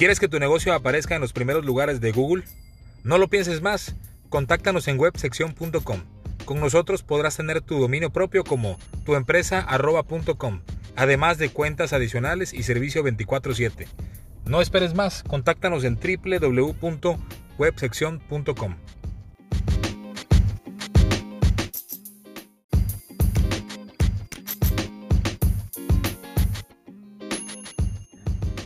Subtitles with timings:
[0.00, 2.44] ¿Quieres que tu negocio aparezca en los primeros lugares de Google?
[3.04, 3.94] No lo pienses más.
[4.30, 6.00] Contáctanos en websección.com.
[6.46, 10.62] Con nosotros podrás tener tu dominio propio como tuempresa.com,
[10.96, 13.88] además de cuentas adicionales y servicio 24/7.
[14.46, 18.76] No esperes más, contáctanos en www.websección.com.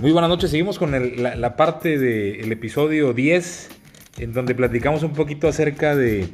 [0.01, 0.91] Muy buenas noches, seguimos con
[1.23, 3.69] la, parte del episodio 10,
[4.19, 6.29] en donde platicamos un poquito acerca de,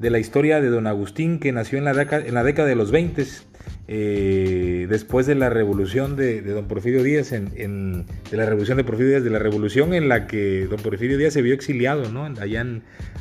[0.00, 3.26] la historia de don Agustín, que nació en la, década, en de los 20,
[3.88, 9.10] eh, después de la revolución de, don Porfirio Díaz, en, de la revolución de Porfirio
[9.10, 12.24] Díaz, de la revolución en la que don Porfirio Díaz se vio exiliado, ¿no?
[12.24, 12.66] allá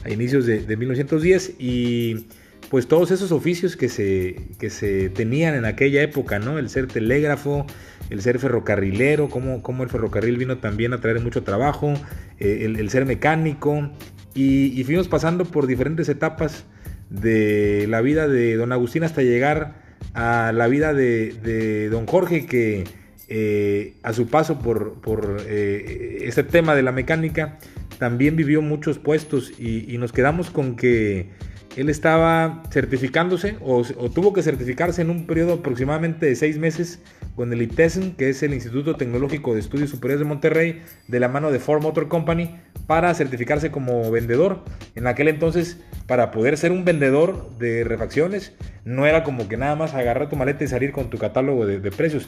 [0.06, 2.28] a inicios de, de 1910, y
[2.72, 6.58] pues todos esos oficios que se, que se tenían en aquella época, ¿no?
[6.58, 7.66] El ser telégrafo,
[8.12, 11.94] el ser ferrocarrilero, cómo, cómo el ferrocarril vino también a traer mucho trabajo,
[12.40, 13.90] eh, el, ser mecánico,
[14.36, 16.66] y, fuimos pasando por diferentes etapas
[17.10, 19.76] de la vida de don Agustín hasta llegar
[20.14, 22.84] a la vida de, don Jorge, que
[23.30, 27.60] eh, a su paso por, por eh, este tema de la mecánica,
[27.98, 31.30] también vivió muchos puestos y nos quedamos con que
[31.78, 37.00] él estaba certificándose o, tuvo que certificarse en un periodo aproximadamente de seis meses
[37.36, 41.30] con el ITESM, que es el Instituto Tecnológico de Estudios Superiores de Monterrey, de la
[41.30, 44.64] mano de Ford Motor Company, para certificarse como vendedor.
[44.96, 49.76] En aquel entonces, para poder ser un vendedor de refacciones, no era como que nada
[49.76, 52.28] más agarrar tu maleta y salir con tu catálogo de, precios.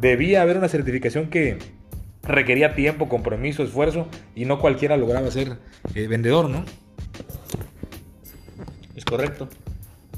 [0.00, 1.58] Debía haber una certificación que
[2.22, 5.56] requería tiempo, compromiso, esfuerzo, y no cualquiera lograba ser
[5.94, 6.64] eh, vendedor, ¿no?
[9.04, 9.48] Correcto.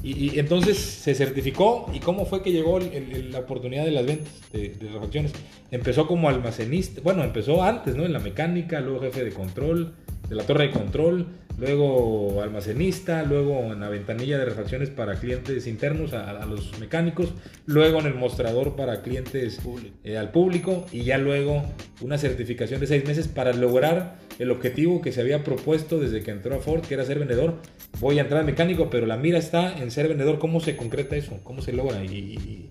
[0.01, 1.91] Y, entonces se certificó.
[1.93, 5.33] ¿Y cómo fue que llegó la oportunidad de las ventas de, de, refacciones?
[5.71, 7.01] Empezó como almacenista.
[7.01, 8.05] Bueno, empezó antes, ¿no?
[8.05, 9.93] En la mecánica, luego jefe de control,
[10.29, 11.25] de la torre de control,
[11.57, 17.33] luego almacenista, luego en la ventanilla de refacciones para clientes internos, a, los mecánicos,
[17.65, 19.59] luego en el mostrador para clientes
[20.03, 21.63] eh, al público y ya luego
[22.01, 26.31] una certificación de seis meses para lograr el objetivo que se había propuesto desde que
[26.31, 27.55] entró a Ford, que era ser vendedor.
[27.99, 30.39] Voy a entrar mecánico, pero la mira está en ser vendedor.
[30.39, 31.39] ¿Cómo se concreta eso?
[31.43, 32.03] ¿Cómo se logra?
[32.05, 32.69] ¿Y,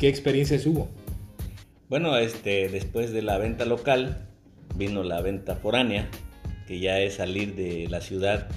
[0.00, 0.88] qué experiencias hubo?
[1.90, 4.28] Bueno, este, después de la venta local
[4.76, 6.08] vino la venta foránea
[6.80, 8.48] ya es salir de la ciudad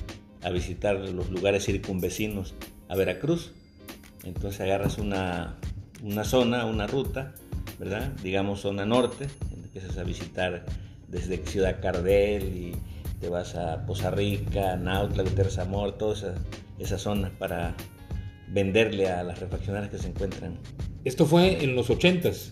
[0.43, 2.55] a visitar los lugares circunvecinos
[2.89, 3.51] a Veracruz.
[4.23, 5.57] Entonces agarras una,
[6.03, 7.33] una zona, una ruta,
[7.79, 8.11] ¿verdad?
[8.23, 10.65] Digamos zona norte, empiezas a visitar
[11.07, 12.75] desde Ciudad Cardel y
[13.19, 16.35] te vas a Poza Rica, Nautla, Gutiérrez Amor, toda esa,
[16.79, 17.75] esa zona para
[18.49, 20.57] venderle a las refaccionarias que se encuentran.
[21.03, 22.51] Esto fue en los 80s.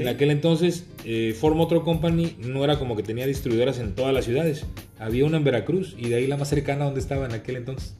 [0.00, 4.12] En aquel entonces, eh, Ford Motor Company no era como que tenía distribuidoras en todas
[4.12, 4.66] las ciudades.
[4.98, 7.96] Había una en Veracruz y de ahí la más cercana donde estaba en aquel entonces.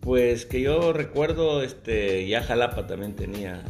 [0.00, 3.62] Pues que yo recuerdo, este, ya Jalapa también tenía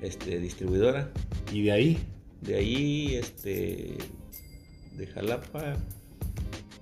[0.00, 1.10] este, distribuidora.
[1.52, 1.98] ¿Y de ahí?
[2.40, 3.96] De ahí, este,
[4.96, 5.74] de Jalapa,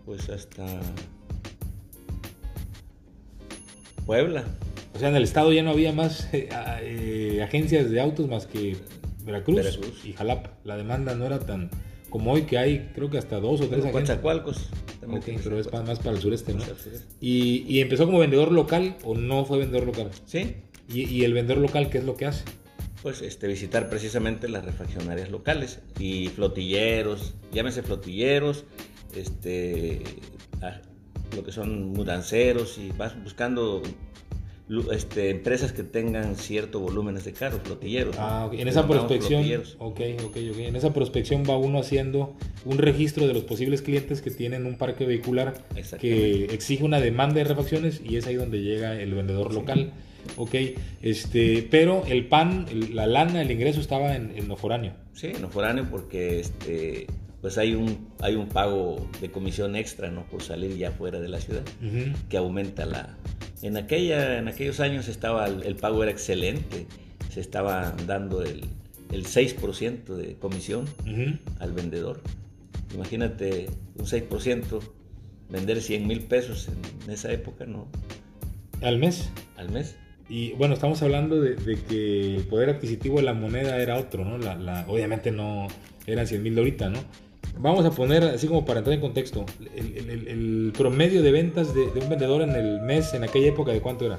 [0.04, 0.80] pues hasta
[4.04, 4.44] Puebla.
[4.94, 6.48] O sea, en el estado ya no había más eh,
[6.82, 8.76] eh, agencias de autos más que
[9.24, 10.52] Veracruz, y Jalapa.
[10.64, 11.70] La demanda no era tan
[12.10, 14.68] como hoy que hay, creo que hasta dos o tres Coatzacoalcos.
[15.06, 16.62] Ok, pero es más para el sureste, ¿no?
[17.20, 20.10] Y, y, empezó como vendedor local o no fue vendedor local?
[20.26, 20.56] Sí.
[20.88, 22.44] ¿Y, ¿Y, el vendedor local qué es lo que hace?
[23.02, 28.64] Pues este, visitar precisamente las refaccionarias locales y flotilleros, llámese flotilleros,
[29.16, 30.02] este,
[31.34, 33.82] lo que son mudanceros y vas buscando
[34.92, 38.16] este, empresas que tengan cierto volúmenes de carros, flotilleros.
[38.18, 39.42] Ah, en esa prospección.
[39.78, 40.66] Okay, okay, okay.
[40.66, 42.34] En esa prospección va uno haciendo
[42.64, 45.54] un registro de los posibles clientes que tienen un parque vehicular
[46.00, 49.92] que exige una demanda de refacciones y es ahí donde llega el vendedor local.
[50.36, 50.54] Ok,
[51.02, 54.92] este, pero el pan, la lana, el ingreso estaba en, en foráneo.
[55.14, 57.06] Sí, en foráneo porque este,
[57.42, 60.24] pues hay un, hay un pago de comisión extra, ¿no?
[60.26, 61.64] Por salir ya fuera de la ciudad,
[62.30, 63.18] que aumenta la...
[63.62, 66.86] En, aquella, en aquellos años estaba el, pago era excelente,
[67.30, 68.64] se estaba dando el,
[69.10, 70.86] el 6% de comisión
[71.58, 72.20] al vendedor.
[72.94, 73.66] Imagínate
[73.96, 74.80] un 6%,
[75.48, 77.88] vender 100 mil pesos en, esa época, ¿no?
[78.82, 79.30] ¿Al mes?
[79.56, 79.96] Al mes.
[80.28, 81.56] Y bueno, estamos hablando de,
[81.88, 84.38] que el poder adquisitivo de la moneda era otro, ¿no?
[84.38, 85.66] La, obviamente no
[86.06, 87.00] eran 100 mil de ahorita, ¿no?
[87.58, 89.44] Vamos a poner, así como para entrar en contexto,
[89.76, 94.04] el, promedio de ventas de, un vendedor en el mes, en aquella época, ¿de cuánto
[94.06, 94.18] era?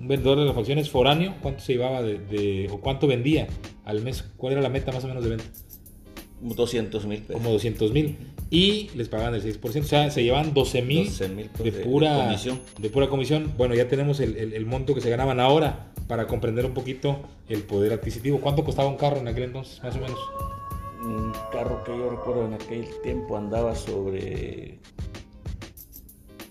[0.00, 3.48] Un vendedor de refacciones foráneo, ¿cuánto se llevaba de, o cuánto vendía
[3.84, 4.24] al mes?
[4.36, 5.44] ¿Cuál era la meta más o menos de venta?
[6.40, 7.34] 200 mil pesos.
[7.34, 8.16] Como 200 mil.
[8.48, 9.80] Y les pagaban el 6%.
[9.80, 12.60] O sea, se llevan 12 mil 12 mil de, de, pura, de comisión.
[12.78, 13.52] de pura comisión.
[13.58, 17.20] Bueno, ya tenemos el, el- el monto que se ganaban ahora para comprender un poquito
[17.48, 18.40] el poder adquisitivo.
[18.40, 20.18] ¿Cuánto costaba un carro en aquel entonces, más o menos?
[21.02, 24.78] Un carro que yo recuerdo en aquel tiempo andaba sobre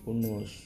[0.06, 0.64] unos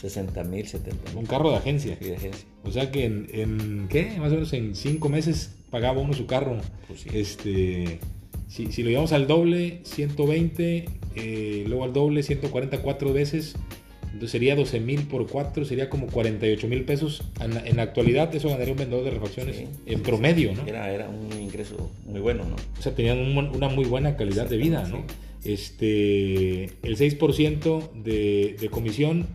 [0.00, 1.96] 60 mil, 70 Un mil carro de agencia.
[1.96, 2.46] de agencia.
[2.64, 4.16] O sea que en, en, ¿qué?
[4.18, 6.56] Más o menos en cinco meses pagaba uno su carro.
[6.88, 7.10] Pues sí.
[7.12, 8.00] Este,
[8.48, 10.84] si, si lo llevamos al doble, 120,
[11.14, 13.56] eh, luego al doble, 144 veces,
[14.12, 17.22] entonces sería 12 mil por 4, sería como 48 mil pesos.
[17.40, 19.66] En, la- en la actualidad eso ganaría un vendedor de refacciones Sí.
[19.86, 20.66] en promedio, ¿no?
[20.66, 22.56] Era, era un ingreso muy bueno, ¿no?
[22.78, 25.04] O sea, tenían un una muy buena calidad de vida, ¿no?
[25.44, 29.26] Este, el 6% de, de comisión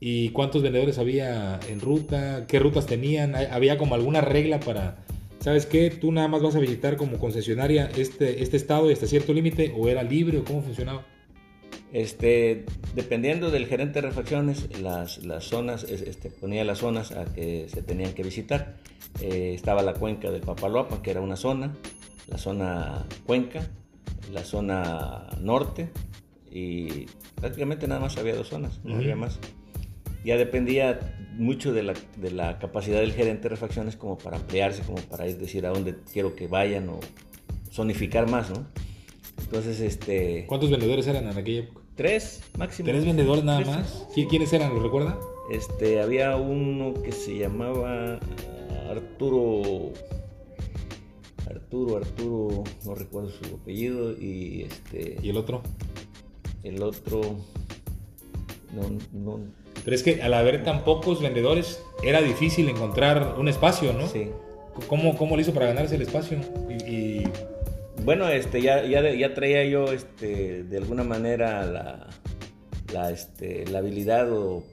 [0.00, 4.96] y cuántos vendedores había en ruta, qué rutas tenían, ¿Hay- había como alguna regla para,
[5.40, 5.90] ¿sabes qué?
[5.90, 9.72] Tú nada más vas a visitar como concesionaria este, este estado y hasta cierto límite
[9.76, 11.06] o era libre o cómo funcionaba.
[11.92, 17.26] Este, dependiendo del gerente de refacciones, las, las zonas, es- este, ponía las zonas a
[17.26, 18.76] que se tenían que visitar.
[19.20, 21.74] Eh, estaba la cuenca del Papaloapan, que era una zona,
[22.28, 23.68] la zona cuenca,
[24.32, 25.90] la zona norte,
[26.50, 29.38] y prácticamente nada más había dos zonas, no había más.
[30.24, 30.98] Ya dependía
[31.36, 35.26] mucho de la, de la capacidad del gerente de refacciones como para ampliarse, como para
[35.28, 37.00] ir decir a dónde quiero que vayan o
[37.70, 38.66] zonificar más, ¿no?
[39.42, 40.46] Entonces, este...
[40.46, 41.80] ¿Cuántos vendedores eran en aquella época?
[41.94, 42.88] Tres máximo.
[42.88, 43.70] ¿Tres vendedores nada Tres.
[43.76, 44.08] más?
[44.14, 44.74] ¿Qui- ¿Quiénes eran?
[44.74, 45.18] ¿Lo recuerda?
[45.50, 48.18] Este, había uno que se llamaba
[48.90, 49.90] Arturo.
[51.48, 54.12] Arturo, Arturo, no recuerdo su apellido.
[54.12, 55.62] Y este, ¿Y el otro?
[56.62, 57.20] el otro.
[58.74, 59.40] No, no.
[59.84, 64.06] Pero es que al haber tan pocos vendedores era difícil encontrar un espacio, ¿no?
[64.06, 64.28] Sí.
[64.86, 66.38] ¿Cómo, ¿Cómo le hizo para ganarse el espacio?
[66.70, 67.28] Y, y-
[68.04, 72.06] Bueno, este, ya, ya, ya traía yo este, de alguna manera la,
[72.92, 74.64] la, este, la habilidad o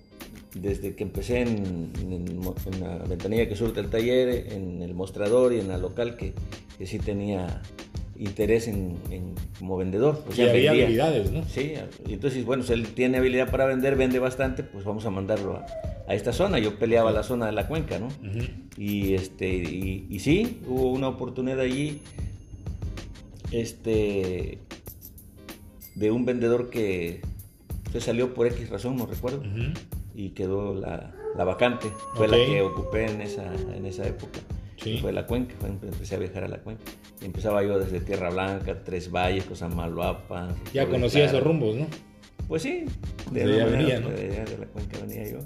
[0.55, 2.39] desde que empecé en, en
[2.73, 6.33] en la ventanilla que surte el taller, en el mostrador y en la local que,
[6.77, 7.61] que sí tenía
[8.17, 10.23] interés en, en- como vendedor.
[10.27, 10.85] O y sea, había vendía.
[10.85, 11.43] habilidades, ¿no?
[11.45, 11.73] Sí,
[12.07, 15.57] y entonces, bueno, si él tiene habilidad para vender, vende bastante, pues vamos a mandarlo
[15.57, 15.65] a,
[16.07, 16.57] a esta zona.
[16.59, 18.07] Yo peleaba la zona de la cuenca, ¿no?
[18.07, 18.45] Ujú.
[18.75, 22.01] Y, este, y, y sí, hubo una oportunidad allí
[23.51, 24.59] este,
[25.95, 27.21] de un vendedor que
[27.91, 29.41] se salió por X razón, no recuerdo,
[30.15, 31.87] y quedó la, la vacante.
[32.15, 34.39] Fue la que ocupé en esa, en esa época.
[34.77, 34.97] Sí.
[34.99, 36.83] Fue la cuenca, fue- empecé a viajar a la cuenca.
[37.21, 40.55] Y empezaba yo desde Tierra Blanca, Tres Valles, Cosamaloapan.
[40.73, 41.87] Ya conocía esos rumbos, ¿no?
[42.47, 42.85] Pues sí,
[43.31, 43.45] de,
[44.45, 45.39] de la cuenca venía yo.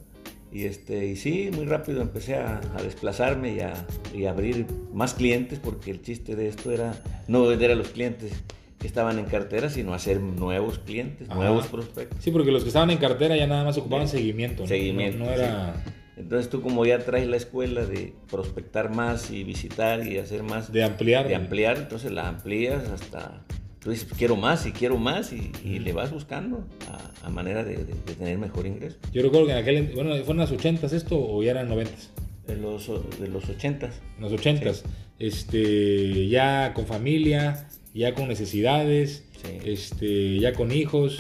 [0.54, 3.74] Y, este, y sí, muy rápido empecé a, a desplazarme y a,
[4.14, 6.94] y a abrir más clientes, porque el chiste de esto era
[7.28, 8.32] no vender a los clientes
[8.78, 11.40] que estaban en cartera, sino hacer nuevos clientes, Ajá.
[11.40, 12.24] nuevos prospectos.
[12.24, 14.18] Sí, porque los que estaban en cartera ya nada más ocupaban Sí.
[14.18, 14.64] seguimiento.
[14.64, 14.68] ¿no?
[14.68, 15.84] Seguimiento, No, no era
[16.18, 20.72] Entonces tú como ya traes la escuela de prospectar más y visitar y hacer más,
[20.72, 21.28] de ampliar.
[21.28, 23.44] de ampliar, entonces la amplías hasta...
[23.84, 27.64] Tú dices, quiero más y quiero más y, y le vas buscando a, a manera
[27.66, 28.98] de, de- de tener mejor ingreso.
[29.12, 29.92] Yo recuerdo que en aquel.
[29.94, 32.10] Bueno, ¿fueron las 80s esto o ya eran 90s?
[32.48, 32.90] De los,
[33.20, 33.86] de los 80
[34.18, 34.84] En los 80s.
[35.20, 39.58] Este, ya con familia, ya con necesidades, Sí.
[39.66, 41.20] este, ya con hijos.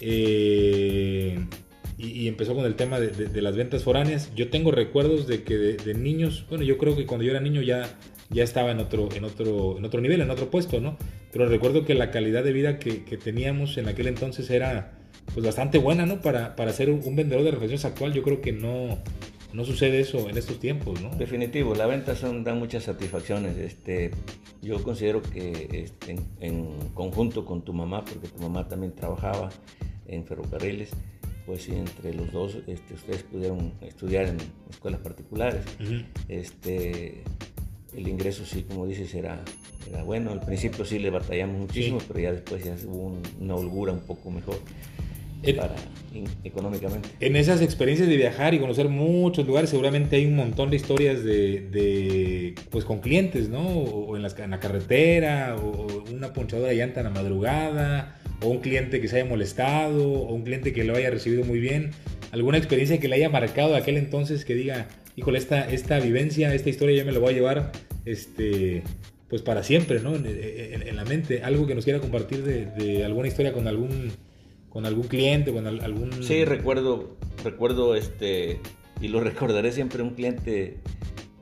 [0.00, 1.38] eh,
[1.98, 4.30] y, y empezó con el tema de, de- de las ventas foráneas.
[4.34, 7.40] Yo tengo recuerdos de que de, de niños, bueno, yo creo que cuando yo era
[7.40, 7.88] niño ya,
[8.30, 10.96] ya estaba en otro, en, otro, en otro nivel, en otro puesto, ¿no?
[11.32, 14.92] Pero recuerdo que la calidad de vida que, que teníamos en aquel entonces era
[15.34, 16.20] pues bastante buena, ¿no?
[16.20, 18.98] Para, para ser un, un vendedor de refacciones actual, yo creo que no,
[19.52, 21.10] no sucede eso en estos tiempos, ¿no?
[21.16, 23.56] Definitivo, la venta son, da muchas satisfacciones.
[23.56, 24.10] Este,
[24.60, 29.50] yo considero que este, en, en conjunto con tu mamá, porque tu mamá también trabajaba
[30.06, 30.90] en ferrocarriles,
[31.46, 34.36] pues entre los dos este, ustedes pudieron estudiar en
[34.70, 35.64] escuelas particulares.
[36.28, 37.24] Este,
[37.96, 39.40] el ingreso sí, como dices, era,
[39.90, 40.30] era bueno.
[40.32, 42.06] Al principio sí le batallamos muchísimo, Sí.
[42.08, 44.58] pero ya después ya hubo un- una holgura un poco mejor
[45.42, 45.74] En- para,
[46.14, 47.08] in- económicamente.
[47.20, 51.24] En esas experiencias de viajar y conocer muchos lugares, seguramente hay un montón de historias
[51.24, 53.66] de, de, pues con clientes, ¿no?
[53.66, 58.48] O en, las- en la carretera, o una ponchadora de llanta en la madrugada, o
[58.48, 61.90] un cliente que se haya molestado, o un cliente que lo haya recibido muy bien.
[62.30, 66.54] Alguna experiencia que le haya marcado de aquel entonces que diga, híjole, esta, esta vivencia,
[66.54, 67.72] esta historia yo me la voy a llevar,
[68.04, 68.82] este,
[69.28, 70.14] pues para siempre, ¿no?
[70.14, 71.42] En, la mente.
[71.42, 74.12] Algo que nos quiera compartir de, alguna historia con algún,
[74.68, 76.22] con algún cliente, con al- algún...
[76.22, 78.60] Sí, recuerdo, recuerdo este,
[79.00, 80.78] y lo recordaré siempre, un cliente,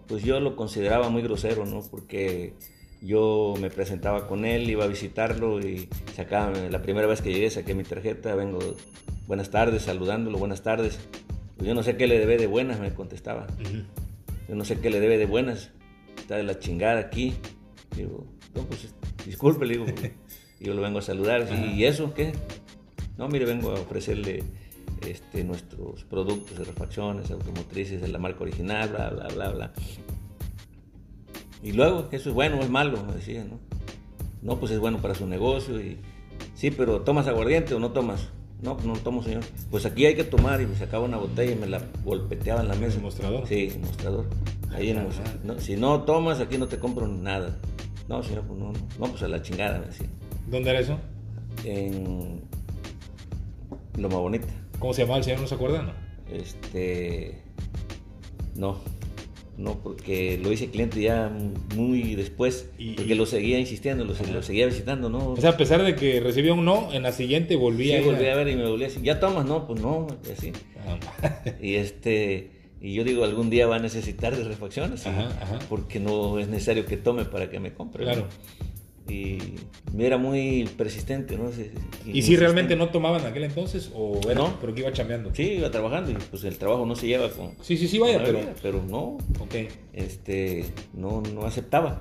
[0.07, 1.83] pues yo lo consideraba muy grosero, ¿no?
[1.91, 2.55] Porque
[3.03, 7.51] yo me presentaba con él, iba a visitarlo y sacaba, la primera vez que llegué
[7.51, 8.59] saqué mi tarjeta, vengo,
[9.27, 10.99] buenas tardes, saludándolo, buenas tardes.
[11.61, 13.47] Pues yo no sé qué le debe de buenas, me contestaba.
[14.49, 15.73] Yo no sé qué le debe de buenas,
[16.17, 17.35] está de la chingada aquí.
[17.95, 18.95] Digo, no, pues
[19.27, 19.85] disculpe, le digo,
[20.61, 21.47] yo lo vengo a saludar.
[21.53, 22.33] ¿Y eso qué?
[23.19, 24.43] No, mire, vengo a ofrecerle
[25.07, 29.73] este, nuestros productos de refacciones automotrices de la marca original, bla, bla, bla, bla.
[31.63, 33.61] Y luego, eso es bueno o es malo, me decía, ¿no?
[34.41, 35.99] No, pues es bueno para su negocio y...
[36.55, 38.31] Sí, pero ¿tomas aguardiente o no tomas?
[38.63, 39.43] No, pues no tomo, señor.
[39.71, 42.69] Pues aquí hay que tomar y me sacaba una botella y me la golpeteaba en
[42.69, 42.97] la mesa.
[42.97, 43.47] ¿El mostrador?
[43.47, 44.27] Sí, el mostrador.
[44.73, 45.09] Ahí en el
[45.45, 47.57] no, si no tomas, aquí no te compro nada.
[48.09, 50.09] No, señor, pues no, no, pues a la chingada, me decía.
[50.47, 50.99] ¿Dónde era eso?
[51.65, 52.43] En
[53.97, 54.49] Loma Bonita.
[54.79, 55.41] ¿Cómo se llamaba el señor?
[55.41, 55.83] ¿No se acuerda?
[55.83, 55.93] No.
[56.31, 57.43] Este.
[58.55, 58.79] No,
[59.61, 61.31] no, porque lo hice cliente ya
[61.77, 65.33] muy después, Y- porque lo seguía insistiendo, lo, lo seguía visitando, ¿no?
[65.33, 68.13] O sea, a pesar de que recibía un no, en la siguiente volvía sí, a
[68.13, 69.45] volví a ver y me volví a decir, ¿ya tomas?
[69.45, 70.53] No, pues no, y así.
[71.23, 72.51] Ah, Y este,
[72.81, 75.11] y yo digo, algún día va a necesitar de refacciones, ¿sí?
[75.11, 75.59] Ajá, ajá.
[75.69, 78.07] porque no es necesario que tome para que me compre.
[78.17, 78.25] ¿no?
[79.11, 79.39] Y
[79.99, 81.51] era muy persistente, ¿no?
[81.51, 81.71] Sí,
[82.07, 84.57] ¿Y si realmente no tomaban en aquel entonces o era No.
[84.61, 85.35] pero que iba chambeando?
[85.35, 87.53] Sí, iba trabajando y pues el trabajo no se lleva con...
[87.61, 88.39] Sí, sí, sí, vaya, pero...
[88.39, 89.55] bebida, Pero no, Ok.
[89.93, 90.65] este,
[90.95, 92.01] no, no aceptaba.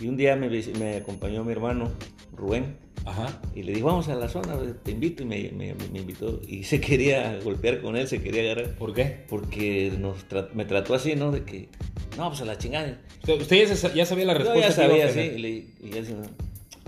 [0.00, 1.90] Y un día me, me acompañó mi hermano
[2.36, 3.40] Rubén Ajá.
[3.54, 6.40] y le dijo, vamos a la zona, te invito y me, me- me invitó.
[6.48, 9.24] Y se quería golpear con él, se quería agarrar, ¿Por qué?
[9.28, 11.30] porque nos tra- me trató así, ¿no?
[11.30, 11.68] De que,
[12.16, 12.98] no, pues a la chingada.
[13.26, 14.68] Usted ya, sa- ya sabía la Yo respuesta.
[14.70, 15.32] ya que iba a sabía, sí.
[15.36, 15.90] Y, le, y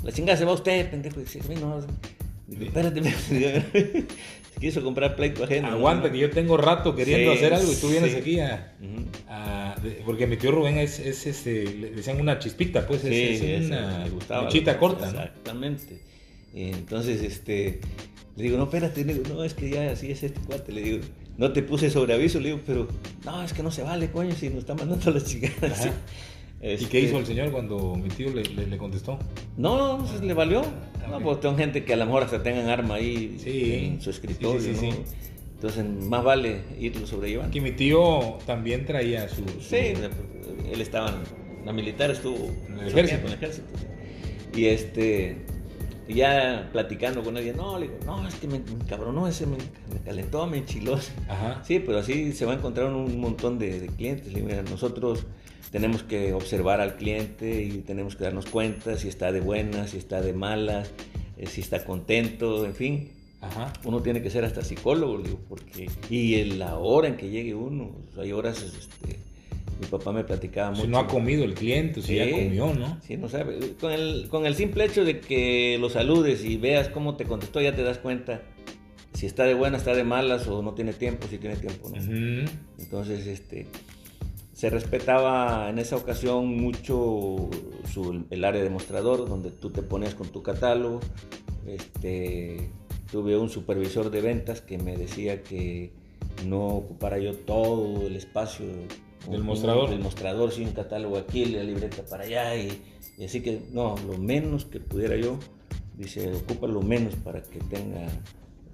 [0.05, 1.21] la chingada se va usted, pendejo.
[1.21, 1.81] Y dice, "Sí, no,
[2.47, 4.05] digo, espérate, espérate".
[4.55, 5.69] Se quiso comprar pleito ajeno.
[5.71, 5.77] ¿no?
[5.77, 8.17] Aguanta, que yo tengo rato queriendo Sí, hacer algo y tú vienes sí.
[8.19, 8.75] aquí a...
[9.29, 13.47] A- porque mi tío Rubén es, es este, le decían una chispita, pues es, Sí,
[13.53, 14.07] es una
[14.45, 15.07] mechita corta.
[15.09, 16.01] Exactamente.
[16.55, 17.81] Entonces, este,
[18.37, 21.05] le digo, no, espérate, digo, no, es que ya así es este cuate, le digo,
[21.39, 22.89] no te puse sobre aviso, le digo, pero,
[23.25, 25.67] no, es que no se vale, coño, si nos está mandando la chingada.
[25.69, 25.93] Ajá.
[26.63, 29.19] ¿Y Este, qué hizo el señor cuando mi tío le, le- le contestó?
[29.59, 30.63] No, no, le valió.
[31.05, 33.73] Ah, No, pues tengo gente que a lo mejor hasta tengan arma ahí Sí.
[33.75, 34.93] en su escritorio, Sí, sí, sí, ¿no?
[34.97, 35.03] sí.
[35.57, 37.53] Entonces, más vale irlo sobrellevando.
[37.53, 39.37] Que mi tío también traía su...
[39.37, 39.77] su- Sí,
[40.73, 42.37] él estaba en la militar, estuvo
[42.69, 43.21] En el ejército.
[43.21, 43.67] En el ejército.
[43.79, 44.61] sí.
[44.61, 45.37] Y este,
[46.09, 49.47] y ya platicando con alguien, no, le digo, no, es que me, me cabronó ese,
[49.47, 50.99] me, me calentó, me enchiló.
[51.29, 51.63] Ajá.
[51.65, 54.29] Sí, pero así se va a encontrar un montón de, de clientes.
[54.29, 55.27] Le digo, mira, nosotros
[55.71, 59.99] tenemos que observar al cliente y tenemos que darnos cuenta si está de buenas, si
[59.99, 60.91] está de malas,
[61.37, 63.11] eh, si está contento, en fin.
[63.41, 63.73] Ajá.
[63.85, 65.91] Uno tiene que ser hasta psicólogo, le digo, porque...
[66.09, 69.19] Y en la hora en que llegue uno, o sea, hay horas, este,
[69.81, 70.83] mi papá me platicaba mucho.
[70.83, 72.31] Si no ha comido el cliente, si ya Sí.
[72.31, 72.99] comió, ¿no?
[73.03, 73.75] Sí, no sabe.
[73.81, 77.61] Con el, con el simple hecho de que lo saludes y veas cómo te contestó,
[77.61, 78.43] ya te das cuenta
[79.13, 81.97] si está de buenas, está de malas o no tiene tiempo, si tiene tiempo, ¿no?
[82.03, 82.51] Ujú.
[82.79, 83.67] Entonces, este,
[84.53, 87.49] se respetaba en esa ocasión mucho
[87.91, 91.01] su- el área de mostrador, donde tú te ponías con tu catálogo.
[91.67, 92.71] Este,
[93.11, 95.93] tuve un supervisor de ventas que me decía que
[96.47, 98.67] no ocupara yo todo el espacio
[99.31, 99.91] Del mostrador.
[99.91, 102.57] Del mostrador, sí, un catálogo aquí, la libreta para allá.
[102.57, 102.81] Y,
[103.19, 105.39] y así que, no, lo menos que pudiera yo,
[105.97, 108.07] dice, ocupa lo menos para que tenga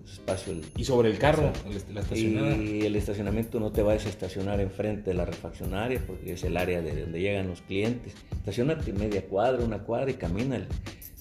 [0.04, 2.56] espacio el, Y sobre el carro, el- la estacionada.
[2.56, 6.56] y el estacionamiento no te vayas a estacionar enfrente de la refaccionaria porque es el
[6.58, 8.12] área de donde llegan los clientes.
[8.36, 10.66] Estacionate media cuadra, una cuadra y camina,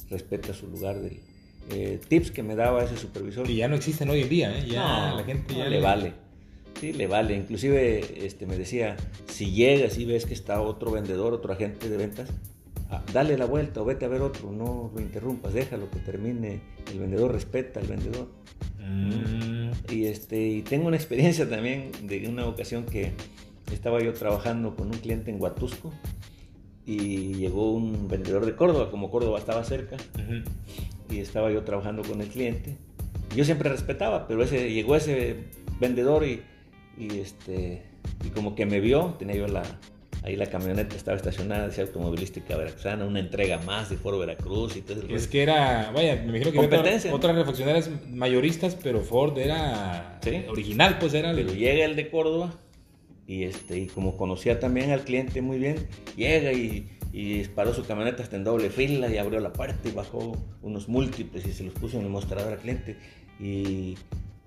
[0.09, 0.99] respeta su lugar.
[0.99, 1.19] Del,
[1.69, 3.45] eh, tips que me daba ese supervisor.
[3.47, 4.65] Que ya no existen hoy en día, ¿eh?
[4.67, 6.13] Ya No, la gente no ya le vale.
[6.79, 7.35] Sí, le vale.
[7.35, 8.97] Inclusive este, me decía,
[9.27, 12.29] si llegas y ves que está otro vendedor, otro agente de ventas,
[12.89, 16.61] ah, dale la vuelta o vete a ver otro, no lo interrumpas, déjalo que termine.
[16.91, 18.27] El vendedor respeta al vendedor.
[18.79, 23.11] Mm, Y, este, y tengo una experiencia también de una ocasión que
[23.71, 25.93] estaba yo trabajando con un cliente en Huatusco
[26.85, 30.43] y llegó un vendedor de Córdoba, como Córdoba estaba cerca, ujú.
[31.13, 32.77] y estaba yo trabajando con el cliente.
[33.35, 35.45] Yo siempre respetaba, pero ese, llegó ese
[35.79, 36.41] vendedor y,
[36.98, 37.83] y, este,
[38.25, 39.63] y como que me vio, tenía yo la,
[40.24, 44.81] ahí la camioneta, estaba estacionada, decía automovilística veracruzana, una entrega más de Foro Veracruz y
[44.81, 47.13] todo ese Es que era, vaya, me imagino que Competencia.
[47.13, 50.43] otra- otras refaccionarias mayoristas, pero Ford era Sí.
[50.48, 52.53] original, pues era el- Pero llega el de Córdoba
[53.27, 57.83] y, este, y como conocía también al cliente muy bien, llega y, y disparó su
[57.86, 61.63] camioneta hasta en doble fila y abrió la puerta y bajó unos múltiples y se
[61.63, 62.98] los puso en el mostrador al cliente.
[63.39, 63.95] Y,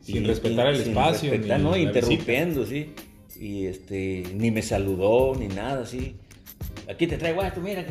[0.04, 2.92] Sin y- respetar el sin espacio, respetar, ni no, interrumpiendo, sí.
[3.40, 6.16] Y este, ni me saludó, ni nada, así.
[6.88, 7.84] Aquí te traigo esto, mira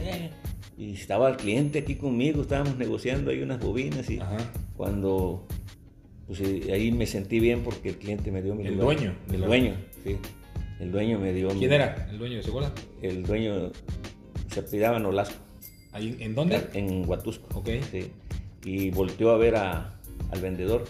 [0.78, 4.20] y estaba el cliente aquí conmigo, estábamos negociando ahí unas bobinas y
[4.76, 5.46] cuando
[6.28, 9.42] pues eh, ahí me sentí bien porque el cliente me dio mi el dueño el
[9.42, 10.18] dueño sí.
[10.80, 13.72] El dueño me dio quién era el dueño se acuerda el dueño
[14.52, 15.36] se apellidaba Nolasco
[15.92, 17.70] ¿Ahí, en dónde en Huatusco Ok.
[17.92, 18.08] sí.
[18.66, 19.94] Y volteó a ver a,
[20.32, 20.86] al vendedor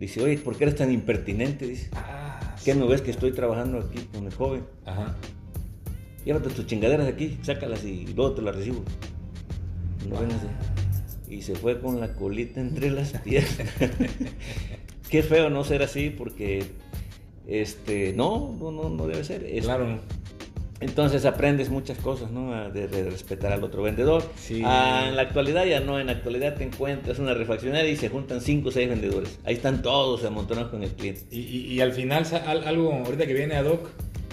[0.00, 1.66] dice oye ¿por qué eres tan impertinente?
[1.68, 4.64] dice ah, ¿qué no ves que estoy trabajando aquí con el joven?
[4.86, 5.14] Ajá.
[6.24, 8.82] llévate tus chingaderas aquí sácalas y luego te las recibo
[10.08, 13.56] no vengas de- y se fue con la colita entre las piernas.
[15.08, 16.64] Qué feo no ser así porque
[17.46, 19.44] este no, no, no, no debe ser.
[19.44, 20.00] Es- claro
[20.80, 22.54] Entonces aprendes muchas cosas, ¿no?
[22.54, 24.22] A- De, de respetar al otro vendedor.
[24.36, 24.62] Sí.
[24.64, 28.08] Ah, en la actualidad ya no, en la actualidad te encuentras una refaccionaria y se
[28.08, 29.38] juntan 5 o 6 vendedores.
[29.44, 31.20] Ahí están todos amontonados con el cliente.
[31.30, 32.24] Y, y- y al final,
[32.64, 33.90] algo ahorita que viene ad hoc,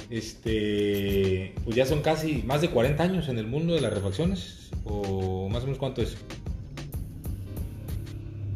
[0.10, 4.70] este, pues ya son casi más de 40 años en el mundo de las refacciones,
[4.86, 6.16] o más o menos cuánto es.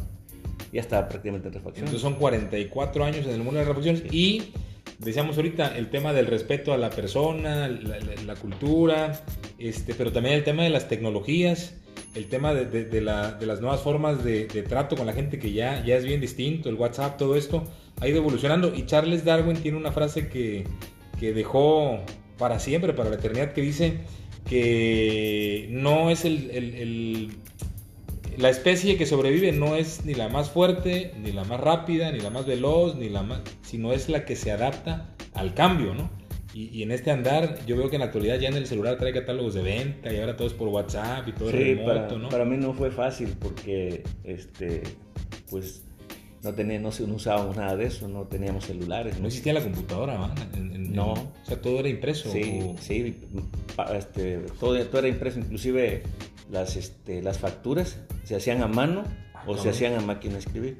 [0.71, 1.55] ya estaba prácticamente en.
[1.55, 4.51] Entonces son 44 años en el mundo de las refacciones y
[4.99, 9.23] decíamos ahorita el tema del respeto a la persona, la, la- la cultura,
[9.59, 11.75] este, pero también el tema de las tecnologías,
[12.15, 15.13] el tema de, de- de la- de las nuevas formas de, de trato con la
[15.13, 17.63] gente que ya, ya es bien distinto, el WhatsApp, todo esto
[17.99, 20.65] ha ido evolucionando y Charles Darwin tiene una frase que,
[21.19, 21.99] que dejó
[22.37, 23.99] para siempre, para la eternidad, que dice
[24.47, 27.29] que no es el- el- el,
[28.37, 32.19] la especie que sobrevive no es ni la más fuerte, ni la más rápida, ni
[32.19, 36.09] la más veloz, ni la más, sino es la que se adapta al cambio, ¿no?
[36.53, 38.97] Y, y en este andar, yo veo que en la actualidad ya en el celular
[38.97, 41.85] trae catálogos de venta y ahora todo es por WhatsApp y todo es Sí, remoto,
[42.07, 42.29] para, ¿no?
[42.29, 44.83] para mí no fue fácil porque, este,
[45.49, 45.83] pues,
[46.43, 49.17] no, tenía, no, no usábamos nada de eso, no teníamos celulares.
[49.19, 50.35] No existía la computadora, ¿va?
[50.55, 51.13] En- en- No.
[51.13, 52.29] o sea, todo era impreso.
[52.31, 53.15] Sí, o- sí,
[53.97, 56.03] este, todo, todo era impreso, inclusive
[56.49, 59.03] las, este, las facturas se hacían a mano
[59.41, 60.77] Ah, o se hacían a máquina de escribir,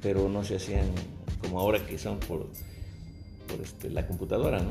[0.00, 0.86] pero no se hacían
[1.40, 2.48] como ahora que son por,
[3.46, 4.66] por este, la computadora.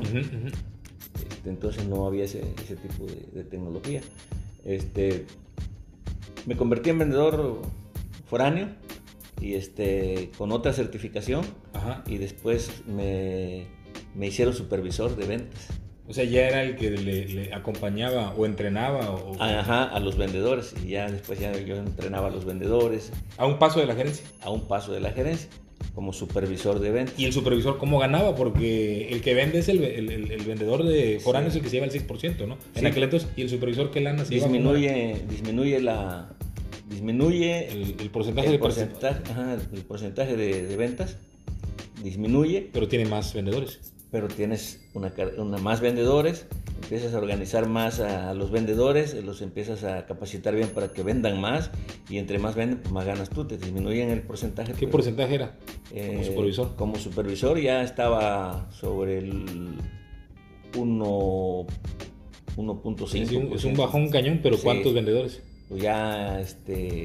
[1.30, 4.00] Este, entonces no había ese, ese tipo de, de tecnología.
[4.64, 5.26] Este,
[6.46, 7.62] me convertí en vendedor
[8.26, 8.68] foráneo
[9.40, 12.02] y este, con otra certificación Ajá.
[12.06, 13.66] y después me,
[14.16, 15.68] me hicieron supervisor de ventas.
[16.06, 20.18] O sea, ya era el que le, le acompañaba o entrenaba o, Ajá, a los
[20.18, 23.94] vendedores y ya después ya yo entrenaba a los vendedores a un paso de la
[23.94, 24.26] gerencia.
[24.42, 25.48] a un paso de la gerencia
[25.94, 27.14] como supervisor de ventas.
[27.18, 28.34] ¿Y el supervisor cómo ganaba?
[28.34, 31.52] Porque el que vende es el, el- el- el vendedor de foráneo Sí.
[31.52, 32.58] es el que se lleva el 6%, ¿no?
[32.74, 32.86] En Sí.
[32.86, 34.46] aquel entonces, ¿y el supervisor qué lana se lleva?
[34.48, 36.28] Disminuye, disminuye la
[36.88, 41.16] disminuye el, porcentaje de porcentaje, ajá, el porcentaje de, de ventas
[42.02, 43.80] disminuye, Pero tiene más vendedores.
[44.14, 45.12] Pero tienes una,
[45.58, 46.46] más vendedores,
[46.80, 51.40] empiezas a organizar más a los vendedores, los empiezas a capacitar bien para que vendan
[51.40, 51.72] más
[52.08, 54.70] y entre más venden, pues más ganas tú, te disminuyen el porcentaje.
[54.70, 55.56] ¿Qué pero, porcentaje era?
[55.92, 56.76] eh, como supervisor?
[56.76, 59.74] Como supervisor ya estaba sobre el
[60.78, 61.66] 1
[62.56, 63.14] 1.5.
[63.16, 64.62] es, es un bajón cañón, pero Sí.
[64.62, 65.42] ¿cuántos vendedores?
[65.68, 67.02] Pues ya este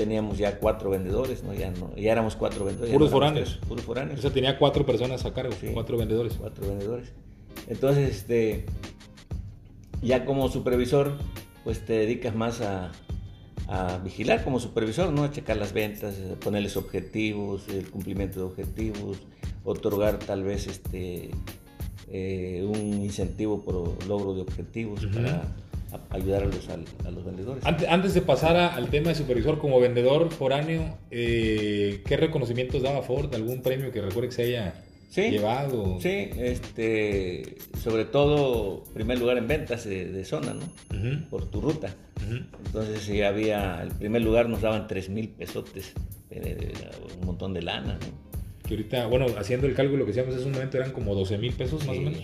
[0.00, 1.52] teníamos ya cuatro vendedores, ¿no?
[1.52, 2.94] Ya no, ya éramos cuatro vendedores.
[2.94, 3.58] Puros foráneos.
[3.68, 4.18] Puros foráneos.
[4.18, 5.68] O sea, tenía cuatro personas a cargo, Sí.
[5.74, 6.34] cuatro vendedores.
[6.40, 7.12] cuatro vendedores.
[7.68, 8.64] Entonces, este,
[10.00, 11.18] ya como supervisor,
[11.64, 12.92] pues te dedicas más a,
[13.68, 15.24] a vigilar como supervisor, ¿no?
[15.24, 19.18] A checar las ventas, ponerles objetivos, el cumplimiento de objetivos,
[19.64, 21.30] otorgar tal vez este
[22.10, 25.42] eh, un incentivo por logro de objetivos para
[25.92, 27.64] a- ayudar a los, al- a los vendedores.
[27.66, 32.82] Antes, antes de pasar a- al tema de supervisor como vendedor foráneo, eh, ¿qué reconocimientos
[32.82, 33.34] daba Ford?
[33.34, 34.74] ¿Algún premio que recuerde que se haya
[35.10, 35.22] Sí.
[35.30, 35.98] llevado?
[36.00, 41.28] Sí, este, sobre todo, primer lugar en ventas de, de zona, ¿no?
[41.30, 41.94] Por tu ruta.
[42.66, 45.92] Entonces sí había, el primer lugar nos daban 3 mil pesotes,
[46.30, 46.72] eh,
[47.20, 48.68] un montón de lana, ¿no?
[48.68, 51.52] Que ahorita, bueno, haciendo el cálculo que hacíamos en ese momento eran como 12 mil
[51.54, 52.20] pesos más o menos.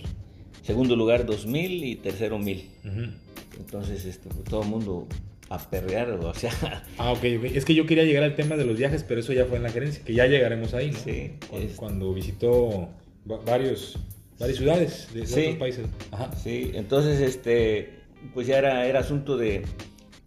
[0.67, 2.69] Segundo lugar 2 mil y tercero mil.
[2.85, 3.11] Ujú.
[3.59, 5.07] Entonces este, pues, todo el mundo
[5.49, 6.51] a perrear, o sea,
[6.99, 7.45] Ah, ok, ok.
[7.55, 9.63] Es que yo quería llegar al tema de los viajes, pero eso ya fue en
[9.63, 10.99] la gerencia, que ya llegaremos ahí, ¿no?
[10.99, 12.89] Sí, Cuando, es- cuando visitó
[13.31, 13.97] va- varios,
[14.41, 15.41] varias ciudades de, Sí.
[15.43, 15.87] otros países.
[16.11, 16.31] Ajá.
[16.37, 17.91] sí, entonces este,
[18.35, 19.63] pues ya era, era asunto de,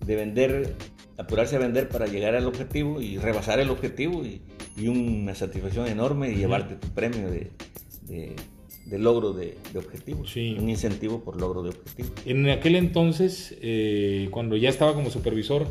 [0.06, 0.76] de vender,
[1.18, 4.42] apurarse a vender para llegar al objetivo y rebasar el objetivo y,
[4.78, 7.52] y una satisfacción enorme y llevarte tu premio de,
[8.04, 8.36] de-
[8.90, 10.56] de logro de, de objetivos, Sí.
[10.60, 12.12] un incentivo por logro de objetivos.
[12.26, 15.68] En aquel entonces, eh, cuando ya estaba como supervisor,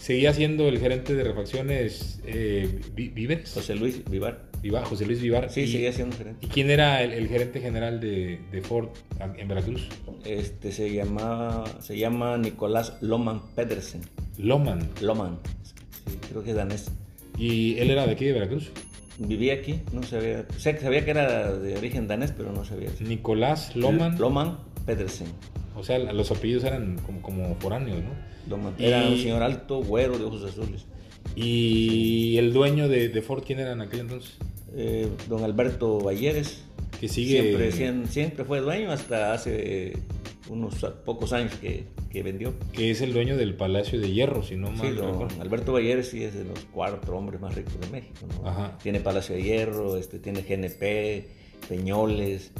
[0.00, 3.52] seguía siendo el gerente de refacciones eh, Víveres.
[3.52, 4.50] José Luis Vivar.
[4.62, 4.84] Vivar.
[4.84, 5.50] José Luis Vivar.
[5.50, 6.46] Sí, seguía siendo gerente.
[6.46, 8.88] ¿Y quién era el, gerente general de, Ford
[9.36, 9.88] en Veracruz?
[10.24, 14.00] Este se llama, se llama Nicolás Loman Pedersen.
[14.38, 14.88] Loman.
[15.00, 15.38] Loman.
[15.62, 16.90] Sí, creo que es danés.
[17.36, 18.70] ¿Y él era de aquí, de Veracruz?
[19.18, 20.46] Vivía aquí, no sabía.
[20.56, 22.90] O sea, sabía que era de origen danés, pero no sabía.
[23.00, 24.18] Nicolás Loman.
[24.18, 25.28] Loman Pedersen.
[25.76, 28.10] O sea, los apellidos eran como, como foráneos, ¿no?
[28.48, 28.74] Loman.
[28.78, 30.86] Era un señor alto, güero, de ojos azules.
[31.36, 34.36] ¿Y el dueño de, de, Ford quién era en aquel entonces?
[34.74, 36.64] Eh, don Alberto Valleres.
[37.00, 37.70] Que sigue.
[37.72, 39.94] Siempre, siempre fue dueño hasta hace
[40.48, 40.74] unos
[41.04, 42.54] pocos años que, que, vendió.
[42.72, 46.24] Que es el dueño del Palacio de Hierro, si no mal sí, Alberto Valleres sí
[46.24, 48.26] es de los cuatro hombres más ricos de México.
[48.42, 48.78] ¿no?
[48.82, 51.28] Tiene Palacio de Hierro, este, tiene GNP,
[51.68, 52.52] Peñoles,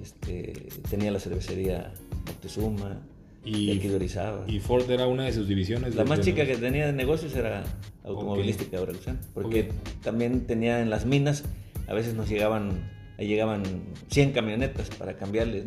[0.00, 1.92] este, tenía la cervecería
[2.26, 3.00] Moctezuma.
[3.44, 3.70] Y,
[4.46, 5.94] y Ford era una de sus divisiones.
[5.94, 7.64] La más chica que tenía de negocios era
[8.04, 9.16] automovilística okay.
[9.32, 9.68] porque
[10.02, 11.44] también tenía en las minas,
[11.86, 13.62] a veces nos llegaban, llegaban
[14.10, 15.64] 100 camionetas para cambiarles,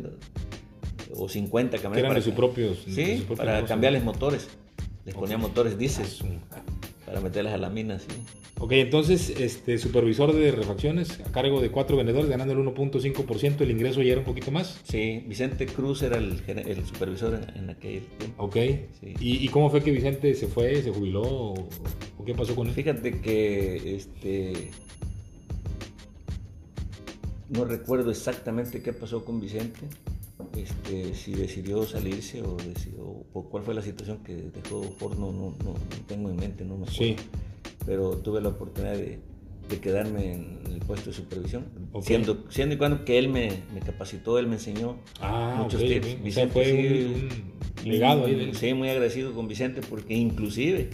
[1.16, 1.98] o 50 camionetas.
[2.00, 4.48] eran para, de, sus propios, sí, para cambiarles motores.
[5.06, 6.08] Les ponía motores diésel
[7.06, 8.08] para meterlas a la mina, sí.
[8.64, 13.72] Ok, entonces, este supervisor de refacciones a cargo de cuatro vendedores, ganando el 1.5%, el
[13.72, 14.80] ingreso ya era un poquito más.
[14.84, 18.44] Sí, Vicente Cruz era el, el supervisor en, aquel tiempo.
[18.44, 18.58] Ok,
[19.20, 21.68] ¿Y, cómo fue que Vicente se fue, se jubiló o,
[22.24, 22.74] qué pasó con él?
[22.76, 24.70] Fíjate que este
[27.50, 29.80] no recuerdo exactamente qué pasó con Vicente,
[30.56, 32.58] este, si decidió salirse o,
[33.34, 35.74] o, cuál fue la situación que dejó Ford, no, no, no,
[36.08, 36.98] tengo en mente, no me acuerdo.
[36.98, 37.16] Sí
[37.86, 39.20] pero tuve la oportunidad de,
[39.82, 41.64] quedarme en el puesto de supervisión,
[42.02, 46.22] siendo, siendo y cuando que él me, capacitó, él me enseñó ah, muchos tips.
[46.22, 48.52] Vicente, fue un, legado ahí.
[48.54, 50.90] Sí, muy agradecido con Vicente porque inclusive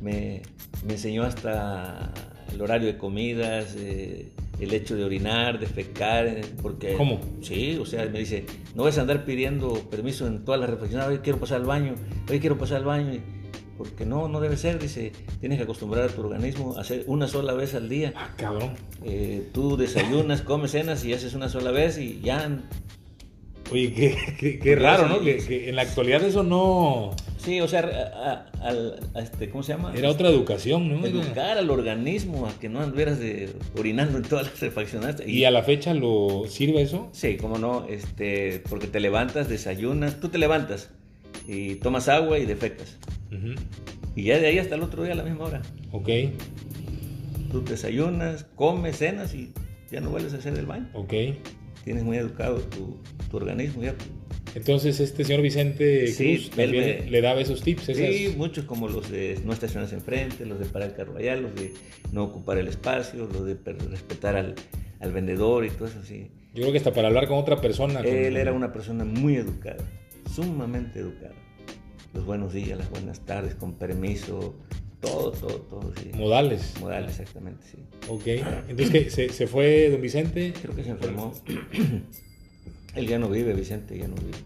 [0.00, 0.42] me,
[0.88, 2.12] enseñó hasta
[2.52, 6.94] el horario de comidas, eh, el hecho de orinar, de fecar, eh, porque...
[6.94, 7.20] ¿Cómo?
[7.42, 11.06] Sí, o sea, me dice, no vas a andar pidiendo permiso en todas las reflexiones,
[11.06, 11.94] hoy quiero pasar al baño,
[12.30, 13.20] hoy quiero pasar al baño
[13.76, 17.28] porque no, no debe ser, dice, tienes que acostumbrar a tu organismo a hacer una
[17.28, 18.12] sola vez al día.
[18.16, 18.72] Ah, cabrón.
[19.04, 22.48] Eh, tú desayunas, comes cenas y haces una sola vez y ya.
[23.70, 23.92] Oye,
[24.38, 25.20] qué, qué, raro, ¿no?
[25.20, 27.14] Que, en la actualidad eso no...
[27.38, 29.92] Sí, o sea, a, este, ¿cómo se llama?
[29.94, 31.06] Era otra educación, ¿no?
[31.06, 35.16] Educar al organismo a que no anduvieras de, orinando en todas las refacciones.
[35.24, 37.08] Y, a la fecha lo sirve eso?
[37.12, 40.90] Sí, cómo no, este, porque te levantas, desayunas, tú te levantas
[41.46, 42.98] y tomas agua y defectas.
[44.16, 45.62] Y ya de ahí hasta el otro día a la misma hora.
[45.92, 46.08] Ok.
[47.52, 49.52] Tú desayunas, comes, cenas y
[49.90, 50.88] ya no vuelves a hacer el baño.
[50.94, 51.12] Ok.
[51.86, 52.98] Tienes muy educado tu,
[53.30, 53.94] organismo ya.
[54.56, 57.84] Entonces este señor Vicente Cruz también le daba esos tips.
[57.84, 61.54] Sí, muchos como los de no estacionarse enfrente, los de parar el carro allá, los
[61.54, 61.72] de
[62.10, 63.56] no ocupar el espacio, los de
[63.88, 64.56] respetar al,
[64.98, 66.28] al vendedor y todo eso, sí.
[66.54, 68.00] Yo creo que hasta para hablar con otra persona.
[68.00, 69.84] Él era una persona muy educada,
[70.34, 71.34] sumamente educada
[72.16, 74.56] los buenos días, las buenas tardes, con permiso,
[75.06, 75.92] todo, todo, todo.
[76.02, 76.10] Sí.
[76.14, 76.74] Modales.
[76.80, 77.78] Modales, exactamente, sí.
[78.08, 78.26] Ok.
[78.68, 79.10] Entonces, ¿qué?
[79.10, 80.52] ¿Se, ¿Se, fue don Vicente?
[80.60, 81.32] Creo que se enfermó.
[82.94, 84.38] Él ya no vive, Vicente, ya no vive.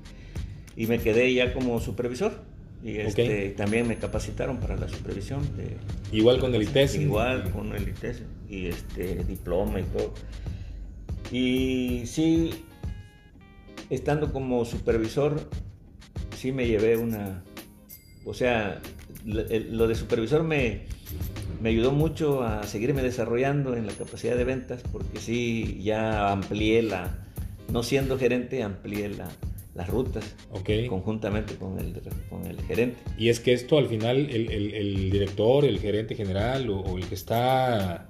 [0.77, 2.42] Y me quedé ya como supervisor.
[2.83, 5.42] Y este, también me capacitaron para la supervisión.
[5.57, 5.77] De,
[6.16, 6.96] igual con el ITES.
[6.96, 8.23] Igual con el ITES.
[8.49, 10.14] Y este, diploma y todo.
[11.31, 12.64] Y sí,
[13.90, 15.49] estando como supervisor,
[16.37, 17.44] sí me llevé una,
[18.25, 18.81] o sea,
[19.24, 20.83] lo de supervisor me,
[21.61, 26.83] me ayudó mucho a seguirme desarrollando en la capacidad de ventas porque sí, ya amplié
[26.83, 27.18] la,
[27.72, 29.28] no siendo gerente, amplié la,
[29.74, 30.37] las rutas
[30.88, 32.98] conjuntamente con el, con el gerente.
[33.18, 37.14] Y es que esto al final el, el, director, el gerente general o, el que
[37.14, 38.10] está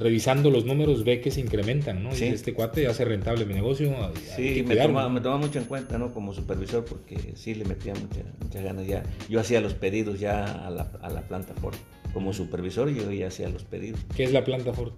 [0.00, 2.10] revisando los números ve que se incrementan, ¿no?
[2.10, 3.94] este cuate hace rentable mi negocio.
[4.36, 6.12] Sí, me toma, me toma, mucho en cuenta, ¿no?
[6.12, 7.92] Como supervisor, porque sí le metía
[8.40, 9.02] muchas ganas ya.
[9.28, 11.76] Yo hacía los pedidos ya a la, a la planta Ford.
[12.12, 14.00] Como supervisor yo ya hacía los pedidos.
[14.16, 14.92] ¿Qué es la planta Ford?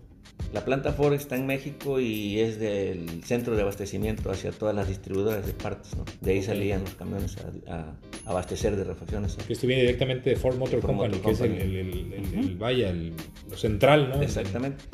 [0.52, 4.86] La planta Ford está en México y es del centro de abastecimiento hacia todas las
[4.86, 5.96] distribuidoras de partes.
[5.96, 6.04] ¿no?
[6.20, 7.94] De ahí salían los camiones a,
[8.26, 9.34] abastecer de refacciones.
[9.36, 13.14] Que esto viene directamente de Ford Motor Company, que es el, el, vaya, el,
[13.50, 14.22] lo central, ¿no?
[14.22, 14.84] Exactamente.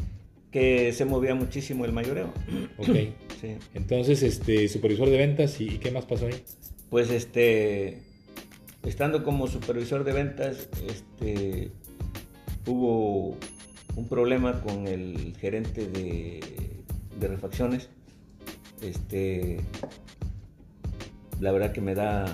[0.53, 2.33] Que se movía muchísimo el mayoreo.
[2.79, 2.97] Ok.
[3.41, 3.57] sí.
[3.75, 6.41] Entonces, este, supervisor de ventas, ¿y qué más pasó ahí?
[6.89, 7.99] Pues, este,
[8.85, 11.73] estando como supervisor de ventas, este,
[12.67, 13.37] hubo
[13.99, 16.41] un problema con el gerente de,
[17.21, 17.89] refacciones.
[18.81, 19.61] Este,
[21.41, 22.25] la verdad que me da,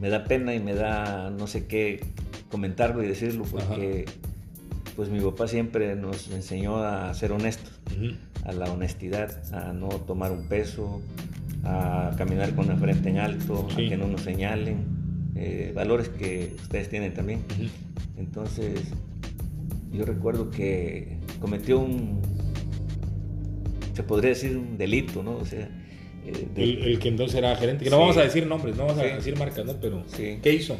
[0.00, 2.00] me da pena y me da no sé qué
[2.50, 4.06] comentarlo y decirlo porque
[4.96, 7.78] pues mi papá siempre nos enseñó a ser honestos,
[8.44, 11.02] a la honestidad, a no tomar un peso,
[11.64, 14.86] a caminar con la frente en alto, a que no nos señalen,
[15.36, 17.42] eh, valores que ustedes tienen también.
[18.16, 18.80] Entonces,
[19.94, 22.20] yo recuerdo que cometió un,
[23.94, 25.36] se podría decir un delito, ¿no?
[25.36, 25.68] O sea,
[26.26, 29.04] eh, el, que entonces era gerente, que no vamos a decir nombres, no vamos a
[29.04, 29.74] decir marcas, ¿no?
[29.80, 30.76] Pero, ¿qué hizo?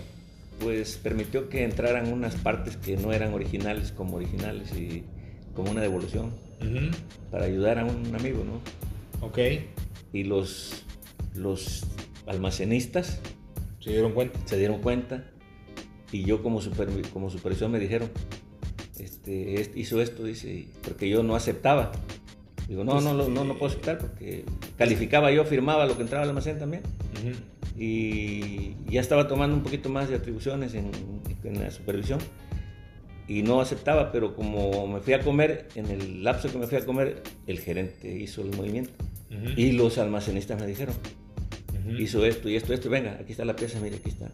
[0.60, 5.04] Pues permitió que entraran unas partes que no eran originales como originales y
[5.54, 6.32] como una devolución
[7.30, 8.60] para ayudar a un amigo, ¿no?
[9.26, 9.38] Ok.
[10.12, 10.84] Y los,
[11.34, 11.84] los
[12.26, 13.20] almacenistas
[13.80, 14.38] se dieron cuenta.
[14.46, 15.24] Se dieron cuenta
[16.12, 18.08] y yo como, super, como supervisor me dijeron,
[18.98, 21.92] este, hizo esto, dice, porque yo no aceptaba.
[22.68, 24.44] Digo, no, no, no, no, puedo aceptar porque
[24.78, 26.82] calificaba yo, firmaba lo que entraba al almacén también.
[27.76, 30.90] Y ya estaba tomando un poquito más de atribuciones en,
[31.42, 32.20] la supervisión
[33.28, 36.78] y no aceptaba, pero como me fui a comer, en el lapso que me fui
[36.78, 38.92] a comer, el gerente hizo el movimiento
[39.56, 40.94] y los almacenistas me dijeron,
[41.98, 44.30] hizo esto y esto, esto, venga, aquí está la pieza, mire, aquí está.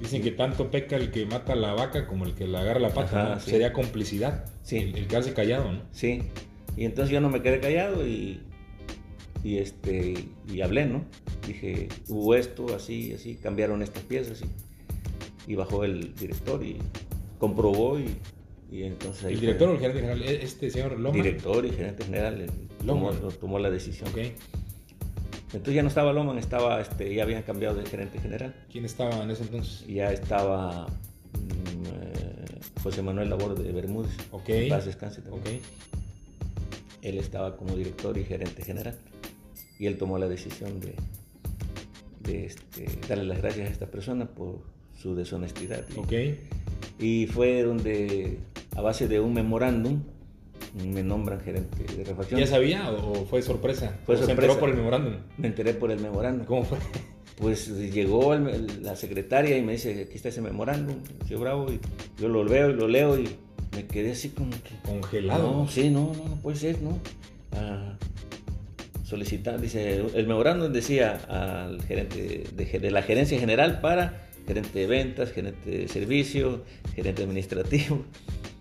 [0.00, 2.80] Dicen que tanto peca el que mata a la vaca como el que le agarra
[2.80, 4.78] la pata, Sería complicidad, sí.
[4.78, 5.82] el, el quedarse callado, ¿no?
[5.92, 6.22] Sí,
[6.76, 8.40] y entonces yo no me quedé callado y,
[9.42, 11.04] y, este, y hablé, ¿no?
[11.46, 16.78] Dije, hubo esto, así, así, cambiaron estas piezas y, y bajó el director y
[17.38, 18.16] comprobó y,
[18.70, 20.22] y entonces ¿El director o el gerente general?
[20.22, 21.14] ¿E-, ¿Este señor Loma?
[21.14, 22.46] Director y gerente general
[22.84, 24.08] tomó, tomó, la decisión.
[24.08, 24.34] Okay.
[25.56, 28.54] Entonces ya no estaba Loman, estaba, este, ya habían cambiado de gerente general.
[28.70, 29.86] ¿Quién estaba en ese entonces?
[29.86, 32.44] Ya estaba mm, eh,
[32.82, 34.16] José Manuel Labor de Bermúdez.
[34.32, 34.50] Ok.
[34.68, 35.40] paz descanse también.
[35.40, 35.60] Okay
[37.04, 38.98] él estaba como director y gerente general.
[39.78, 40.94] Y él tomó la decisión de,
[42.20, 44.62] de este, darle las gracias a esta persona por
[44.96, 45.84] su deshonestidad.
[46.98, 48.38] Y, y fue donde,
[48.74, 50.02] a base de un memorándum,
[50.74, 52.40] me nombran gerente de refacción.
[52.40, 53.98] ¿Ya sabía o fue sorpresa?
[54.04, 54.26] Fue sorpresa.
[54.26, 55.14] ¿Se enteró por el memorándum?
[55.38, 56.46] Me enteré por el memorándum.
[56.46, 56.78] ¿Cómo fue?
[57.36, 60.96] Pues llegó la secretaria y me dice, aquí está ese memorándum,
[61.28, 61.80] yo bravo, y
[62.20, 63.28] yo lo veo y lo leo y
[63.74, 64.88] me quedé así como que...
[64.88, 65.52] Congelado.
[65.52, 67.00] No, sí, no, no, no puede ser, ¿no?
[67.52, 67.96] Ah,
[69.04, 75.32] solicitar, dice, el memorándum decía al gerente de, la gerencia general para gerente de ventas,
[75.32, 76.62] gerente de servicio,
[76.94, 78.04] gerente administrativo.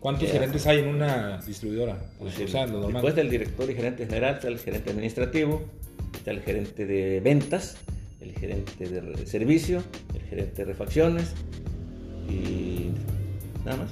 [0.03, 1.97] ¿Cuántos gerentes hay en una distribuidora?
[2.19, 5.63] Pues después del director y gerente general está el gerente administrativo,
[6.13, 7.77] está el gerente de ventas,
[8.19, 9.81] el gerente de servicio,
[10.13, 11.33] el gerente de refacciones
[12.29, 12.89] y
[13.63, 13.91] nada más.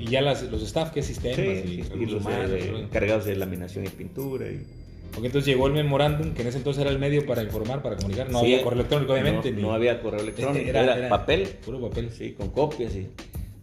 [0.00, 1.38] Y ya las, los staff, ¿qué sistemas?
[1.38, 2.24] y, los,
[2.80, 4.46] encargados de laminación y pintura.
[4.46, 4.64] Y...
[5.18, 7.96] Ok, entonces llegó el memorándum, que en ese entonces era el medio para informar, para
[7.96, 8.30] comunicar.
[8.30, 9.52] No había correo electrónico, obviamente.
[9.52, 11.48] No, había correo electrónico, era, papel.
[11.66, 12.10] Puro papel.
[12.10, 13.08] Sí, con copias y,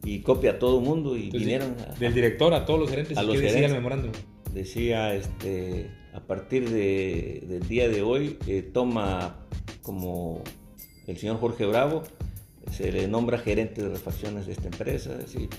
[0.03, 1.15] y copia a todo el mundo.
[1.15, 1.75] Y vinieron.
[1.99, 4.11] del director a todos los gerentes, a los ¿qué decía el memorándum?
[4.53, 9.45] Decía, este, a partir de, del día de hoy, eh, toma
[9.81, 10.43] como
[11.07, 12.03] el señor Jorge Bravo,
[12.71, 15.17] se le nombra gerente de refacciones de esta empresa.
[15.23, 15.49] Así,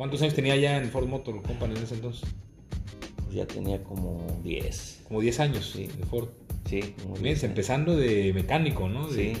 [0.00, 2.26] ¿Cuántos años tenía ya en Ford Motor Company en ese entonces?
[3.16, 5.02] Pues ya tenía como 10.
[5.06, 5.88] Como 10 años sí.
[5.88, 6.28] de Ford.
[6.68, 9.10] Sí, como empezando de mecánico, ¿no?
[9.10, 9.34] sí.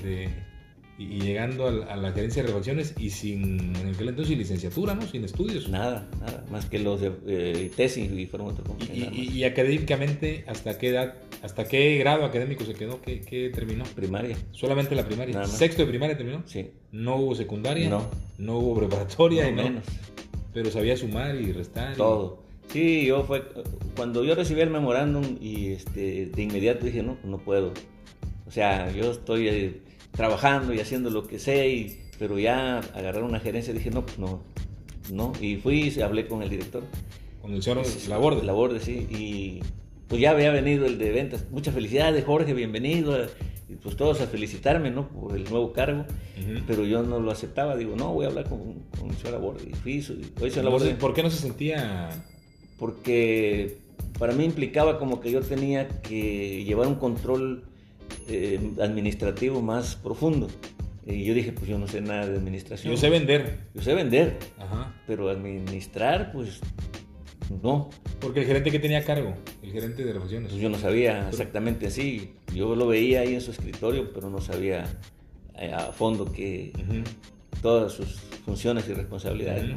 [1.00, 5.06] Y llegando a, la gerencia de refacciones y sin, en aquel entonces, licenciatura, ¿no?
[5.06, 5.66] Sin estudios.
[5.70, 9.08] Nada, nada, más que los de eh, tesis y Motor Company.
[9.10, 13.00] Y, y, académicamente, ¿hasta qué edad, hasta qué grado académico se quedó?
[13.00, 13.84] ¿Qué, qué terminó?
[13.96, 14.36] Primaria.
[14.52, 15.42] Solamente la primaria.
[15.46, 16.42] ¿Sexto de primaria terminó?
[16.44, 16.68] Sí.
[16.92, 17.88] ¿No hubo secundaria?
[17.88, 18.06] No.
[18.36, 19.50] ¿No hubo preparatoria?
[19.50, 19.84] No, menos.
[20.52, 21.96] Pero sabía sumar y restar.
[21.96, 22.42] Todo.
[22.68, 23.42] Sí, yo fue
[23.96, 27.72] cuando yo recibí el memorándum y este, de inmediato dije, no, no puedo.
[28.46, 29.80] O sea, yo estoy eh,
[30.12, 34.18] trabajando y haciendo lo que sé, y, pero ya agarrar una gerencia dije, no, pues
[34.18, 34.42] no,
[35.12, 35.32] no.
[35.40, 36.82] Y fui y hablé con el director.
[37.42, 38.42] Con el señor Laborde.
[38.44, 39.06] Laborde, sí.
[39.10, 39.60] Y
[40.08, 41.46] pues ya había venido el de ventas.
[41.50, 43.16] Muchas felicidades, Jorge, bienvenido
[43.70, 45.08] y pues todos a felicitarme, ¿no?
[45.08, 46.04] Por el nuevo cargo,
[46.66, 49.70] pero yo no lo aceptaba, digo, no, voy a hablar con, con el señor Laborde,
[49.70, 52.10] y fui, y, ¿Por qué no se sentía...?
[52.78, 53.76] Porque
[54.18, 57.64] para mí implicaba como que yo tenía que llevar un control
[58.28, 60.48] eh, administrativo más profundo.
[61.06, 62.92] Y yo dije, pues yo no sé nada de administración.
[62.92, 63.58] Yo sé vender.
[63.74, 64.38] Yo sé vender,
[65.06, 66.60] pero administrar, pues
[67.62, 67.90] no.
[68.20, 70.50] Porque el gerente que tenía cargo, el gerente de refacciones.
[70.50, 72.34] Pues yo no sabía exactamente así.
[72.54, 74.84] Yo lo veía ahí en su escritorio, pero no sabía
[75.56, 76.72] eh, a fondo que
[77.60, 79.76] todas sus funciones y responsabilidades.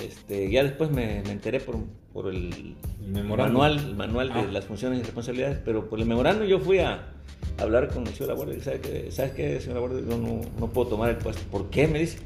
[0.00, 1.76] Este, ya después me, enteré por,
[2.12, 2.76] por el,
[3.06, 4.48] manual, el manual de ah.
[4.50, 7.12] las funciones y responsabilidades, pero por el memorando yo fui a,
[7.58, 10.02] hablar con el señor Laborde y ¿sabes qué, ¿sabes qué señor Laborde?
[10.08, 11.42] Yo no, no puedo tomar el puesto.
[11.50, 11.86] ¿Por qué?
[11.86, 12.18] Me dice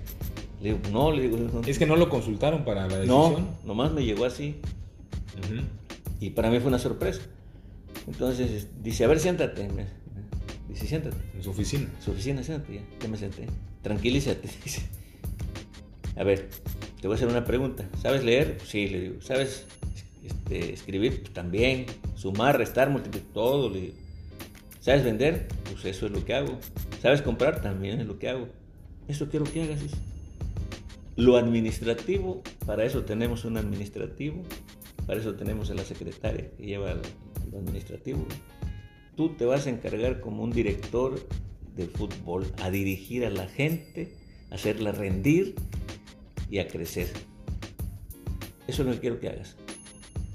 [0.62, 1.38] Le digo, no, le digo.
[1.66, 3.32] Es que no lo consultaron para la decisión.
[3.32, 4.56] No, nomás me llegó así.
[6.20, 7.20] Y para mí fue una sorpresa.
[8.06, 9.68] Entonces dice, a ver, siéntate.
[10.68, 11.16] dice, siéntate.
[11.34, 11.88] En su oficina.
[11.94, 12.80] En su oficina, siéntate ya.
[13.00, 13.46] Ya me senté.
[13.82, 14.48] Tranquilízate.
[14.64, 14.82] Dice,
[16.16, 16.48] a ver,
[17.00, 17.88] te voy a hacer una pregunta.
[18.00, 18.58] ¿Sabes leer?
[18.64, 19.20] Sí, le digo.
[19.20, 19.66] ¿Sabes
[20.24, 21.20] este, escribir?
[21.20, 21.86] Pues, también.
[22.16, 23.70] Sumar, restar, multiplicar, todo.
[23.70, 23.92] Le.
[24.80, 25.48] ¿Sabes vender?
[25.70, 26.58] Pues eso es lo que hago.
[27.00, 27.62] ¿Sabes comprar?
[27.62, 28.48] También es lo que hago.
[29.06, 29.80] Eso quiero que hagas.
[31.16, 34.44] Lo administrativo, para eso tenemos un administrativo,
[35.04, 36.94] para eso tenemos a la secretaria que lleva
[37.50, 38.24] lo administrativo.
[39.16, 41.18] Tú te vas a encargar como un director
[41.74, 44.14] de fútbol a dirigir a la gente,
[44.50, 45.56] hacerla rendir
[46.50, 47.08] y a crecer.
[48.66, 49.56] Eso es lo que quiero que hagas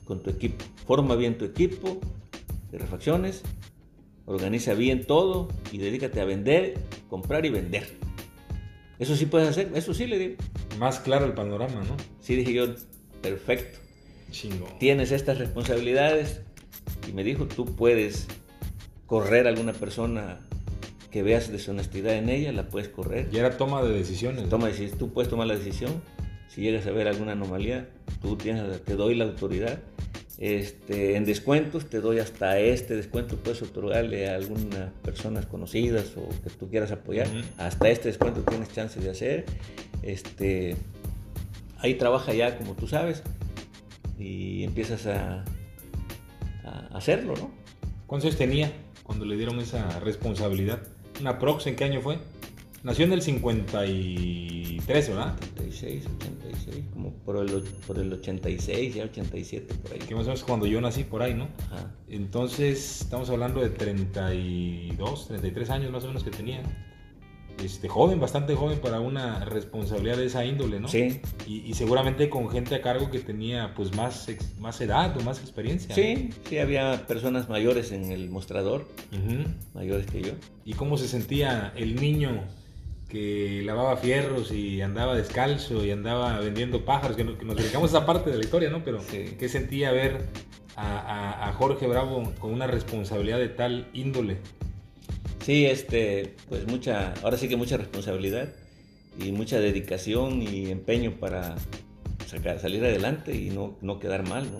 [0.06, 0.64] con tu equipo.
[0.86, 2.00] Forma bien tu equipo
[2.72, 3.44] de refacciones,
[4.26, 6.76] organiza bien todo y dedícate a vender,
[7.10, 7.88] comprar y vender.
[9.00, 10.36] Eso sí puedes hacer, eso sí le digo.
[10.80, 11.96] Más claro el panorama, ¿no?
[12.20, 12.68] Sí, dije yo,
[13.22, 13.80] perfecto.
[14.32, 14.68] Chingo.
[14.80, 16.42] Tienes estas responsabilidades
[17.08, 18.28] y me dijo, tú puedes
[19.06, 20.40] correr a alguna persona
[21.14, 23.30] que veas deshonestidad en ella, la puedes correr.
[23.32, 24.50] Y era toma de decisiones.
[24.50, 26.02] Toma, tú puedes tomar la decisión.
[26.50, 27.88] Si llegas a ver alguna anomalía,
[28.20, 29.78] tú tienes, te doy la autoridad.
[30.40, 36.28] Este, en descuentos te doy hasta este descuento, puedes otorgarle a algunas personas conocidas o
[36.44, 37.28] que tú quieras apoyar.
[37.60, 39.46] Hasta este descuento tienes chance de hacer.
[40.02, 40.76] Este,
[41.78, 43.22] ahí trabaja ya como tú sabes
[44.18, 45.46] y empiezas a,
[46.66, 47.52] a hacerlo, ¿no?
[48.08, 48.72] ¿Cuántos tenía
[49.04, 50.82] cuando le dieron esa responsabilidad?
[51.20, 52.18] ¿Una prox en qué año fue?
[52.84, 55.36] Nació en el 53, ¿verdad?
[55.56, 60.00] 86, 86, como por el, por el 86, ya 87, por ahí.
[60.00, 61.48] Que más o menos cuando yo nací, por ahí, ¿no?
[61.72, 61.96] Ajá.
[62.10, 66.62] Entonces, estamos hablando de 32, 33 años más o menos que tenía.
[67.62, 70.88] Este, joven, bastante joven para una responsabilidad de esa índole, ¿no?
[70.88, 71.22] Sí.
[71.48, 74.28] Y, seguramente con gente a cargo que tenía pues más,
[74.60, 75.94] más edad o más experiencia.
[75.96, 78.88] Sí, sí, había personas mayores en el mostrador,
[79.74, 80.32] mayores que yo.
[80.66, 82.44] ¿Y cómo se sentía el niño
[83.08, 88.06] que lavaba fierros y andaba descalzo y andaba vendiendo pájaros, que, nos, dedicamos a esa
[88.06, 88.84] parte de la historia, ¿no?
[88.84, 90.28] Pero ¿qué sentía ver
[90.76, 94.40] a, a Jorge Bravo con una responsabilidad de tal índole?
[95.44, 98.54] Sí, este, pues mucha, ahora sí que mucha responsabilidad
[99.20, 101.56] y mucha dedicación y empeño para
[102.26, 104.60] sacar, salir adelante y no, no quedar mal, ¿no?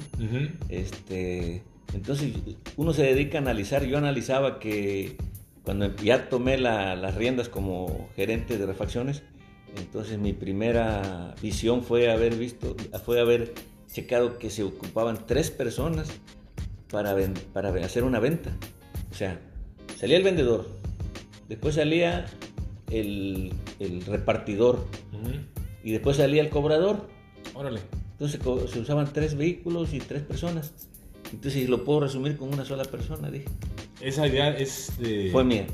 [0.68, 2.34] este, entonces
[2.76, 5.16] uno se dedica a analizar, yo analizaba que
[5.64, 9.24] cuando ya tomé las riendas como gerente de refacciones,
[9.78, 13.54] entonces mi primera visión fue haber visto, fue haber
[13.92, 16.10] checado que se ocupaban tres personas
[16.92, 17.16] para,
[17.54, 18.52] para hacer una venta.
[19.12, 19.40] O sea,
[19.98, 20.70] Salía el vendedor,
[21.50, 22.26] después salía
[22.92, 23.52] el,
[24.08, 24.86] repartidor
[25.84, 27.08] y después salía el cobrador.
[27.54, 27.82] Órale.
[28.14, 28.40] Entonces
[28.72, 30.74] se usaban tres vehículos y tres personas.
[31.32, 33.46] Entonces lo puedo resumir con una sola persona, dije.
[34.02, 35.30] Esa idea es de...
[35.32, 35.66] Fue mía.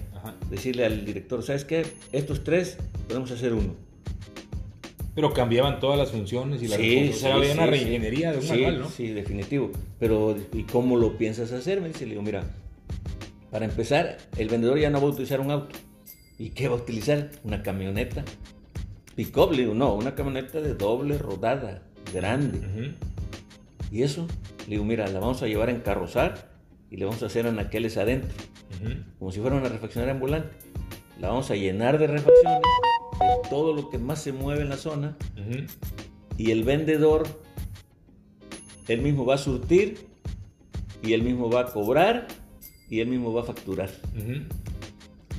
[0.50, 1.86] Decirle al director, ¿sabes qué?
[2.12, 3.76] Estos tres podemos hacer uno.
[5.16, 8.48] Pero cambiaban todas las funciones y la sí, o sea, había una reingeniería de un
[8.48, 8.90] manual, ¿no?
[8.90, 9.72] Sí, definitivo.
[10.00, 11.82] Pero, ¿y cómo lo piensas hacer?
[11.82, 12.44] Me dice, le digo, mira,
[13.52, 15.78] para empezar, el vendedor ya no va a utilizar un auto.
[16.38, 17.32] ¿Y qué va a utilizar?
[17.44, 18.24] Una camioneta.
[19.16, 21.84] Pick-up, le digo, no, una camioneta de doble rodada,
[22.14, 22.96] grande.
[23.92, 24.28] ¿Y eso?
[24.66, 26.50] Le digo, mira, la vamos a llevar en carrozar
[26.90, 28.30] y le vamos a hacer anaqueles adentro.
[29.18, 30.50] Como si fuera una refaccionaria ambulante.
[31.20, 32.62] La vamos a llenar de refacciones,
[33.20, 35.18] de todo lo que más se mueve en la zona.
[36.38, 37.28] Y el vendedor,
[38.88, 40.08] él mismo va a surtir
[41.04, 42.28] y él mismo va a cobrar
[42.90, 43.90] y él mismo va a facturar.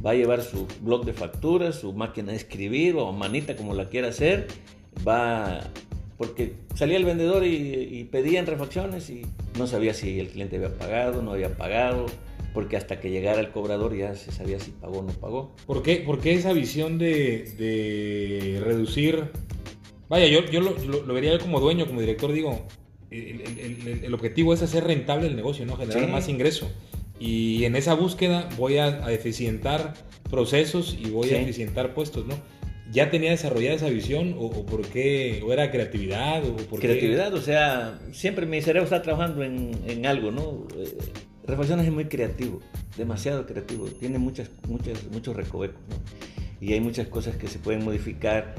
[0.04, 3.88] Va a llevar su blog de facturas, su máquina de escribir o manita como la
[3.88, 4.46] quiera hacer.
[5.06, 5.60] Va
[6.20, 9.22] porque salía el vendedor y, pedía en refacciones y
[9.58, 12.04] no sabía si el cliente había pagado, no había pagado,
[12.52, 15.56] porque hasta que llegara el cobrador ya se sabía si pagó o no pagó.
[15.66, 19.30] ¿Por qué, esa visión de, reducir?
[20.10, 22.66] Vaya, yo, yo lo, vería como dueño, como director, digo,
[23.10, 25.78] el, objetivo es hacer rentable el negocio, ¿no?
[25.78, 26.70] Generar más ingreso.
[27.20, 29.92] Y en esa búsqueda voy a, eficientar
[30.30, 32.34] procesos y voy a eficientar puestos, ¿no?
[32.90, 35.42] ¿Ya tenía desarrollada esa visión o, por qué?
[35.46, 36.42] ¿O era creatividad?
[36.44, 40.66] O por creatividad, o sea, siempre mi cerebro está trabajando en, en algo, ¿no?
[40.76, 40.96] Eh,
[41.46, 42.60] refacciones es muy creativo,
[42.96, 45.96] demasiado creativo, tiene muchas, muchas, muchos recovecos, ¿no?
[46.66, 48.54] Y hay muchas cosas que se pueden modificar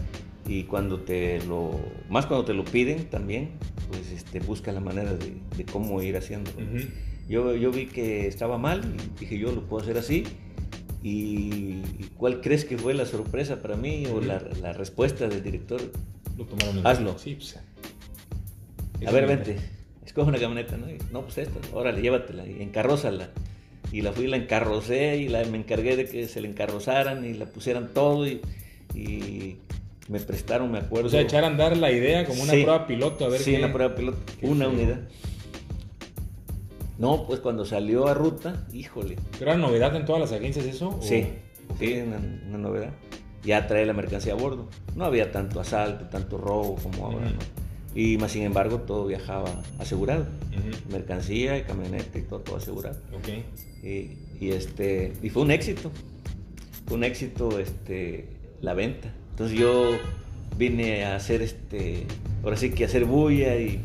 [0.48, 3.52] y cuando te lo, más cuando te lo piden también,
[3.90, 6.52] pues este, busca la manera de, de cómo ir haciendo.
[7.32, 8.82] Yo, vi que estaba mal
[9.16, 10.24] y dije, yo lo puedo hacer así.
[11.04, 11.82] ¿Y
[12.18, 15.82] cuál crees que fue la sorpresa para mí o la, la respuesta del director?
[16.38, 17.18] Lo tomaron en Hazlo.
[17.18, 17.58] Sí, pues,
[19.08, 19.58] A ver, vente,
[20.06, 20.90] escoge una camioneta, ¿no?
[20.90, 23.30] Y, no, pues esta, órale, llévatela y encarrózala.
[23.92, 27.34] Y la fui, la encarrocé y la, me encargué de que se la encarrozaran y
[27.34, 28.42] la pusieran todo y,
[28.94, 29.58] y
[30.08, 31.08] me prestaron, me acuerdo.
[31.08, 32.62] O sea, echar a andar la idea como una Sí.
[32.64, 33.58] prueba piloto, a ver Sí, qué...
[33.58, 34.74] una prueba piloto, qué una feo.
[34.74, 35.00] unidad.
[37.02, 40.90] No, pues cuando salió a ruta, híjole, ¿Pero era novedad en todas las agencias eso?
[40.90, 41.26] o- sí,
[41.80, 42.92] sí, una, una novedad.
[43.44, 44.70] Ya trae la mercancía a bordo.
[44.96, 47.32] No había tanto asalto, tanto robo como ahora.
[47.32, 47.40] ¿no?
[47.96, 49.50] Y más sin embargo, todo viajaba
[49.80, 50.28] asegurado.
[50.92, 52.98] Mercancía y camioneta y todo, todo asegurado.
[53.14, 53.30] Ok.
[53.84, 55.92] Y, y, este, y fue un éxito.
[56.88, 58.28] Fue un éxito este,
[58.62, 59.12] la venta.
[59.32, 59.98] Entonces yo
[60.56, 62.06] vine a hacer, este,
[62.44, 63.82] ahora sí que hacer bulla y,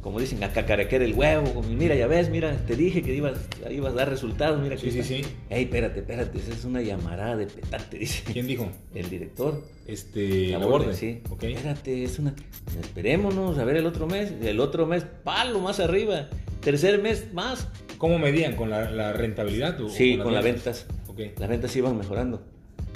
[0.00, 1.52] como dicen, a cacarequear el huevo.
[1.54, 3.38] como, mira, ya ves, mira, te dije que ibas,
[3.70, 4.60] ibas a dar resultados.
[4.62, 5.08] Mira, Sí, sí, está".
[5.14, 5.22] sí.
[5.50, 8.22] Ey, espérate, espérate, esa es una llamarada de petate, dice.
[8.32, 8.68] ¿Quién dijo?
[8.94, 9.64] El director.
[9.86, 10.94] Este, La Laborde.
[10.94, 11.20] sí.
[11.30, 11.44] Ok.
[11.44, 12.34] Espérate, es una.
[12.80, 14.32] Esperémonos a ver el otro mes.
[14.42, 16.28] El otro mes, palo más arriba.
[16.60, 17.68] Tercer mes, más.
[17.98, 18.54] ¿Cómo medían?
[18.56, 19.80] ¿Con la, la rentabilidad?
[19.80, 20.86] o- Sí, o con las ventas?
[20.88, 21.08] ventas.
[21.08, 21.38] Ok.
[21.40, 22.42] Las ventas iban mejorando.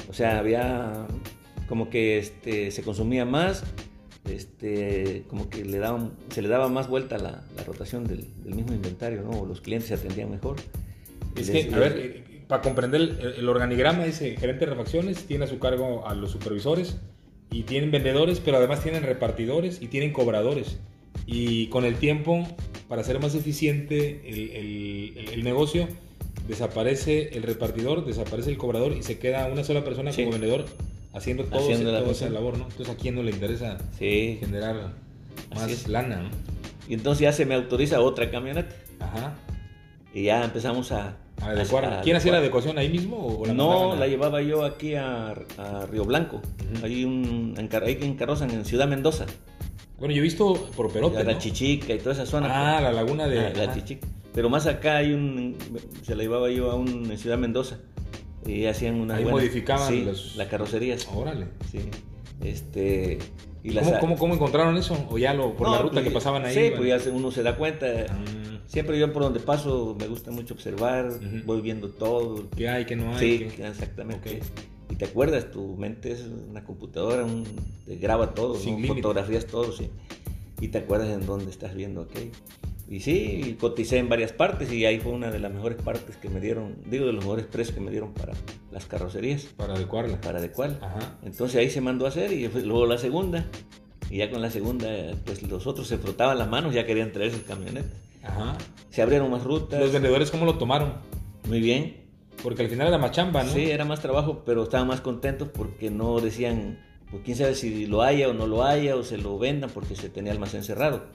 [0.09, 1.07] O sea, había
[1.69, 3.65] como que este, se consumía más,
[4.25, 8.55] este, como que le daban, se le daba más vuelta la, la rotación del, del
[8.55, 9.45] mismo inventario, ¿no?
[9.47, 10.57] Los clientes se atendían mejor.
[11.37, 15.25] Es Les- que, a ver, eh, para comprender el, el organigrama, dice gerente de refacciones,
[15.25, 16.97] tiene a su cargo a los supervisores
[17.51, 20.79] y tienen vendedores, pero además tienen repartidores y tienen cobradores.
[21.27, 22.47] Y con el tiempo,
[22.89, 25.89] para ser más eficiente el, el- el- el negocio,
[26.49, 30.23] desaparece el repartidor, desaparece el cobrador y se queda una sola persona Sí.
[30.23, 30.65] como vendedor
[31.13, 32.65] haciendo todo Haciendo ese- la esa labor, ¿no?
[32.65, 34.39] Entonces a quién no le interesa Sí.
[34.41, 34.93] generar
[35.55, 36.31] más lana, ¿no?
[36.89, 38.75] Y entonces ya se me autoriza otra camioneta.
[39.01, 39.35] Ajá.
[40.15, 41.17] Y ya empezamos a...
[41.41, 41.85] A adecuar.
[41.87, 45.35] a ¿Quién hacía la adecuación ahí mismo o la no, la llevaba yo aquí a,
[45.91, 46.37] Río Blanco.
[46.77, 46.85] Ujú.
[46.87, 49.27] Ahí, un, ahí en Carrozan, en Ciudad Mendoza.
[49.99, 51.39] Bueno, yo he visto por Perote, la ¿no?
[51.39, 52.49] Chichica y toda esa zona.
[52.51, 52.83] Ah, pues.
[52.85, 53.55] la laguna de...
[53.55, 53.75] La ajá.
[53.75, 54.07] Chichica.
[54.35, 55.57] Pero más acá hay un.
[56.03, 57.79] Se la llevaba yo a un en Ciudad Mendoza.
[58.47, 59.17] Y hacían una.
[59.17, 61.07] Ahí modificaban los- las carrocerías.
[61.15, 61.47] Órale.
[61.71, 61.81] Sí.
[62.43, 63.19] Este.
[63.65, 64.97] Y las, ¿Cómo, cómo, cómo encontraron eso?
[65.09, 66.53] ¿O ya lo, por la ruta pues, que pasaban ahí?
[66.55, 66.77] Sí, bueno?
[66.79, 67.87] pues ya uno se da cuenta.
[68.09, 68.19] Ah,
[68.67, 71.11] Siempre yo por donde paso me gusta mucho observar,
[71.45, 72.49] voy viendo todo.
[72.57, 73.39] ¿Qué hay, qué no hay?
[73.39, 74.39] Sí, exactamente.
[74.39, 74.43] Ok.
[74.93, 77.45] Y te acuerdas, tu mente es una computadora, un-
[77.87, 78.77] te graba todo, Sin ¿no?
[78.81, 78.95] límite.
[79.03, 79.89] fotografías todo, sí.
[80.61, 82.33] Y te acuerdas en dónde estás viendo aquello.
[82.93, 86.29] Y sí, coticé en varias partes y ahí fue una de las mejores partes que
[86.29, 88.35] me dieron, digo, de los mejores precios que me dieron para
[88.71, 90.21] las carrocerías, Para adecuarla.
[90.21, 90.79] para adecuar.
[90.83, 91.17] Ajá.
[91.25, 93.47] Entonces ahí se mandó a hacer y luego la segunda.
[94.11, 94.89] Y ya con la segunda,
[95.25, 97.91] pues los otros se frotaban las manos, ya querían traer sus camionetas.
[98.23, 98.59] Ajá.
[98.91, 99.81] Se abrieron más rutas.
[99.81, 100.93] ¿Los vendedores cómo lo tomaron?
[101.49, 101.97] Muy bien.
[102.43, 103.53] Porque al final era más chamba, ¿no?
[103.55, 106.79] Sí, era más trabajo, pero estaban más contentos porque no decían,
[107.11, 109.97] pues quién sabe si lo haya o no lo haya o se lo vendan porque
[109.97, 111.07] se tenía almacén cerrado.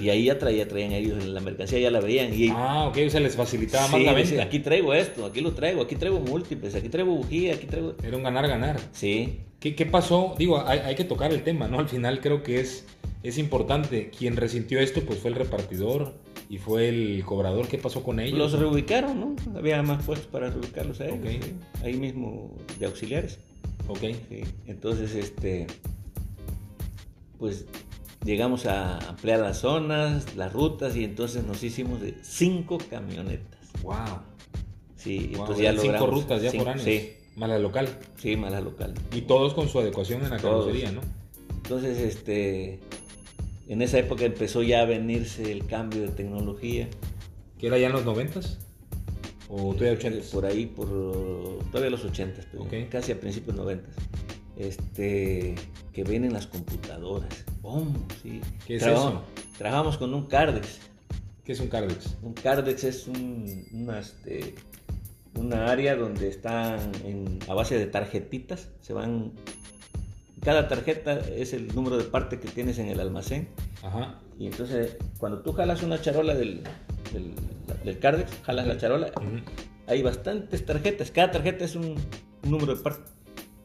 [0.00, 2.34] Y ahí ya traía, traían ellos la mercancía, ya la veían.
[2.34, 4.42] Y Ah, ok, o sea, les facilitaba más la venta.
[4.42, 7.94] aquí traigo esto, aquí lo traigo, aquí traigo múltiples, aquí traigo bujía, aquí traigo...
[8.02, 8.78] Era un ganar-ganar.
[8.92, 10.34] Sí, ¿Qué, qué pasó?
[10.38, 11.78] Digo, hay, hay que tocar el tema, ¿no?
[11.78, 12.84] Al final creo que es,
[13.22, 14.10] es importante.
[14.10, 16.14] Quien resintió esto, pues fue el repartidor
[16.48, 17.66] y fue el cobrador.
[17.66, 18.38] ¿Qué pasó con ellos?
[18.38, 19.36] los reubicaron, ¿no?
[19.58, 21.40] Había más puestos para reubicarlos a ellos, sí.
[21.82, 23.38] ahí mismo de auxiliares.
[23.88, 24.00] Ok.
[24.28, 25.66] Sí, Entonces, este,
[27.38, 27.66] pues
[28.24, 33.60] llegamos a ampliar las zonas, las rutas y entonces nos hicimos de cinco camionetas.
[33.82, 33.94] Wow.
[34.96, 36.82] Sí, Wow, entonces ya eran cinco logramos rutas ya cinco- por año.
[36.82, 37.88] Sí, Más la local.
[38.16, 38.94] sí, más la local.
[39.12, 40.66] Y todos con su adecuación en la Todos.
[40.66, 41.00] carrocería, ¿no?
[41.56, 42.80] Entonces, este,
[43.68, 46.88] en esa época empezó ya a venirse el cambio de tecnología.
[47.58, 48.58] ¿Que era ya en los noventas?
[49.48, 50.26] ¿O todavía Eh, ochentas?
[50.26, 50.88] Por ahí, por
[51.70, 52.72] todavía los 80, pero Ok.
[52.90, 53.88] casi a principios 90.
[54.56, 55.54] Este,
[55.92, 57.44] que vienen las computadoras.
[58.66, 59.22] ¿Qué es Trabajamos- eso?
[59.58, 60.80] Trabajamos con un Cardex.
[61.44, 62.16] ¿Qué es un Cardex?
[62.22, 64.54] Un Cardex es un, una, este,
[65.34, 68.68] una área donde están en- a base de tarjetitas.
[68.80, 69.32] Se van.
[70.42, 73.48] Cada tarjeta es el número de parte que tienes en el almacén.
[73.82, 74.20] Ajá.
[74.38, 76.62] Y entonces, cuando tú jalas una charola del,
[77.12, 77.32] del,
[77.84, 79.12] del Cardex, jalas la charola,
[79.86, 81.10] hay bastantes tarjetas.
[81.10, 81.96] Cada tarjeta es un,
[82.44, 83.10] un número de parte.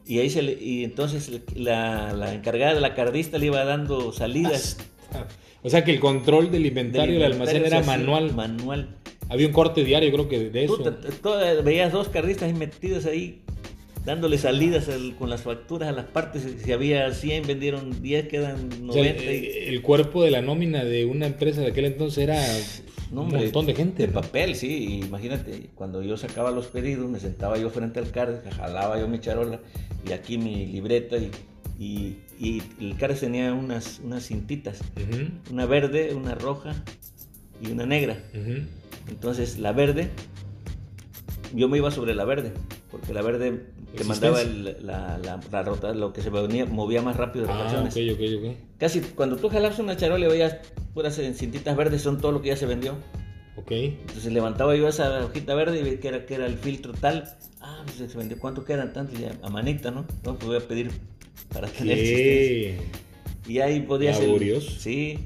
[0.06, 4.12] Y ahí se le- y entonces la, la encargada de la cardista le iba dando
[4.12, 4.76] salidas.
[5.62, 8.34] O sea que el control del inventario del, almacén era manual.
[8.34, 8.96] Manual.
[9.28, 10.78] Había un corte diario, creo que de eso.
[10.78, 10.92] Tú
[11.22, 13.40] toda- veías dos cardistas metidos ahí,
[14.04, 16.42] dándole salidas al- con las facturas a las partes.
[16.64, 19.22] Si había 100, vendieron 10, quedan O sea, 90.
[19.24, 22.44] y- el, el cuerpo de la nómina de una empresa de aquel entonces era
[23.12, 25.00] No, Un montón de gente, De papel, sí.
[25.04, 29.20] Imagínate, cuando yo sacaba los pedidos, me sentaba yo frente al CARES, jalaba yo mi
[29.20, 29.60] charola
[30.08, 31.30] y aquí mi libreta y,
[31.78, 34.80] y, y el CARES tenía unas, unas cintitas,
[35.50, 36.74] una verde, una roja
[37.60, 38.16] y una negra.
[39.08, 40.08] Entonces la verde,
[41.54, 42.52] yo me iba sobre la verde,
[42.92, 43.64] porque la verde
[43.96, 47.52] te mandaba el- la, la, la rota, lo que se movía, movía más rápido de
[47.52, 47.96] Ah, rotaciones.
[47.96, 48.56] ok, ok, ok.
[48.78, 50.56] Casi cuando tú jalabas una charola y veías
[50.94, 52.94] puras cintitas verdes, son todo lo que ya se vendió.
[53.56, 53.70] Ok.
[53.72, 57.34] Entonces levantaba yo esa hojita verde y veía que era, que era el filtro tal.
[57.60, 58.38] Ah, pues se vendió.
[58.38, 58.92] ¿Cuánto quedan?
[58.92, 60.06] Tanto ya a manita, ¿no?
[60.24, 60.90] No, pues voy a pedir
[61.52, 61.96] para tener.
[61.98, 62.78] ¿Qué?
[63.48, 64.26] Y ahí podía ser.
[64.26, 64.70] Laborioso.
[64.78, 65.18] Sí.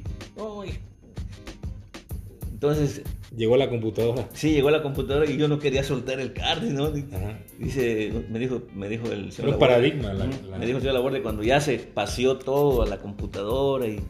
[2.50, 3.02] Entonces,
[3.34, 4.28] Llegó la computadora.
[4.34, 6.86] sí, llegó la computadora y yo no quería soltar el card, ¿no?
[6.86, 7.38] Ajá.
[7.58, 10.82] Dice, me dijo, me dijo el Era un Laborde, paradigma, la- la- Me dijo el
[10.82, 14.00] señor Laborde cuando ya se paseó todo a la computadora y,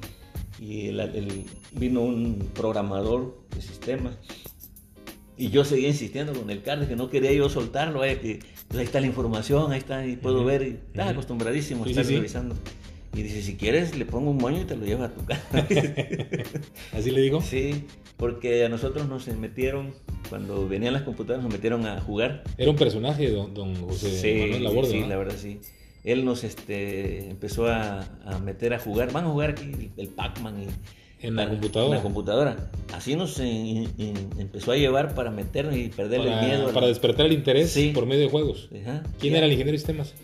[0.61, 4.17] y el- el- vino un programador de sistemas.
[5.39, 8.79] Y yo seguía insistiendo con el card, que no quería yo soltarlo, vaya que pues,
[8.81, 11.19] ahí está la información, ahí está, y puedo Ujú, ver, y estaba ujú.
[11.21, 12.17] acostumbradísimo a Sí, estar sí, sí.
[12.17, 12.55] revisando.
[13.15, 15.67] Y dice, si quieres, le pongo un moño y te lo lleva a tu casa.
[16.93, 17.41] ¿Así le digo?
[17.43, 17.85] sí,
[18.17, 19.95] porque a nosotros nos metieron,
[20.29, 22.43] cuando venían las computadoras, nos metieron a jugar.
[22.57, 25.07] Era un personaje, don, don José Sí, Manuel sí, ¿no?
[25.09, 25.61] la verdad sí.
[26.05, 29.13] Él nos este, empezó a, a meter a jugar.
[29.13, 31.97] Van a jugar aquí el Pac-Man y En la en computadora.
[31.97, 32.71] la computadora.
[32.95, 36.63] Así nos empezó a llevar para meternos y perderle para, el miedo.
[36.65, 37.91] a la- para despertar el interés Sí.
[37.95, 38.71] por medio de juegos.
[38.83, 39.03] Ajá.
[39.19, 39.39] ¿Quién Ya.
[39.39, 40.15] era el ingeniero de sistemas?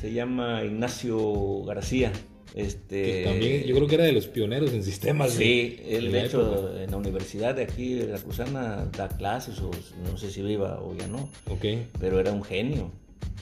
[0.00, 2.12] Se llama Ignacio García.
[2.54, 5.38] Este, Que también yo creo que era de los pioneros en sistemas.
[5.38, 6.82] de- Sí, él de hecho época.
[6.82, 9.70] en la universidad de aquí, de Veracruzana, da clases o
[10.10, 11.28] no sé si viva o ya no.
[11.48, 11.64] Ok.
[12.00, 12.90] pero era un genio.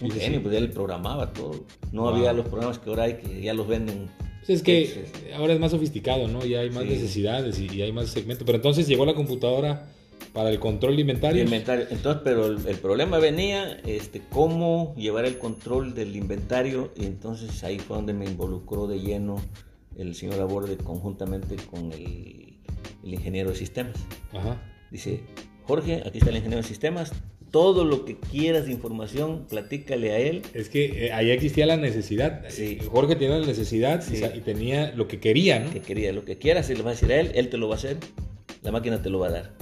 [0.00, 0.44] Un Sí, genio, sí.
[0.44, 1.64] pues él programaba todo.
[1.92, 2.14] No Wow.
[2.16, 4.08] había los programas que ahora hay que ya los venden.
[4.46, 5.08] Pues es que hechos.
[5.36, 6.44] ahora es más sofisticado, ¿no?
[6.44, 6.90] Ya hay más Sí.
[6.90, 8.44] necesidades y, y hay más segmentos.
[8.44, 9.88] Pero entonces llegó la computadora
[10.32, 11.42] para el control de inventario.
[11.42, 11.86] Inventario.
[11.90, 17.62] Entonces, pero el, el problema venía, este, cómo llevar el control del inventario y entonces
[17.64, 19.36] ahí fue donde me involucró de lleno
[19.96, 22.54] el señor Laborde conjuntamente con el,
[23.04, 23.96] el ingeniero de sistemas.
[24.32, 24.60] Ajá.
[24.90, 25.20] Dice,
[25.64, 27.12] Jorge, aquí está el ingeniero de sistemas,
[27.50, 30.42] todo lo que quieras de información, platícale a él.
[30.54, 32.44] Es que eh, ahí existía la necesidad.
[32.48, 32.78] Sí.
[32.90, 34.16] Jorge tenía la necesidad y Sí.
[34.18, 35.70] sa- y, tenía lo que quería, ¿no?
[35.72, 37.68] que quería, lo que quieras, se lo va a decir a él, él te lo
[37.68, 37.96] va a hacer,
[38.62, 39.52] la máquina te lo va a dar.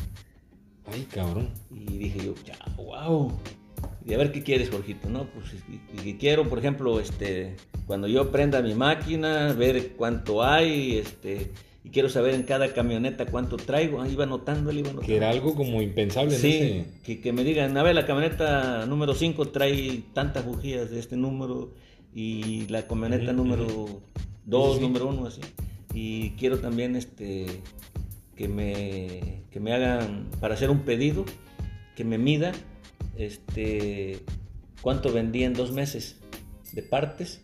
[0.92, 1.48] Ay, cabrón.
[1.70, 3.32] Y dije yo, ya, wow.
[4.06, 5.26] Y a ver qué quieres, Jorgito, ¿no?
[5.26, 5.46] Pues
[6.04, 7.56] y, quiero, por ejemplo, este,
[7.86, 11.50] cuando yo prenda mi máquina, ver cuánto hay, este,
[11.84, 14.00] y quiero saber en cada camioneta cuánto traigo.
[14.00, 15.06] Ah, iba anotando, él iba anotando.
[15.06, 18.06] Que era algo como impensable en Sí, ese- que, que me digan, a ver, la
[18.06, 21.72] camioneta número 5 trae tantas bujías de este número
[22.14, 24.00] y la camioneta número ujú.
[24.46, 24.86] 2, Sí, sí.
[24.86, 25.40] número 1, así.
[25.92, 27.46] Y quiero también este
[28.36, 31.24] que me, que me hagan, para hacer un pedido,
[31.96, 32.52] que me mida
[33.16, 34.18] este
[34.82, 36.16] cuánto vendí en dos meses
[36.72, 37.40] de partes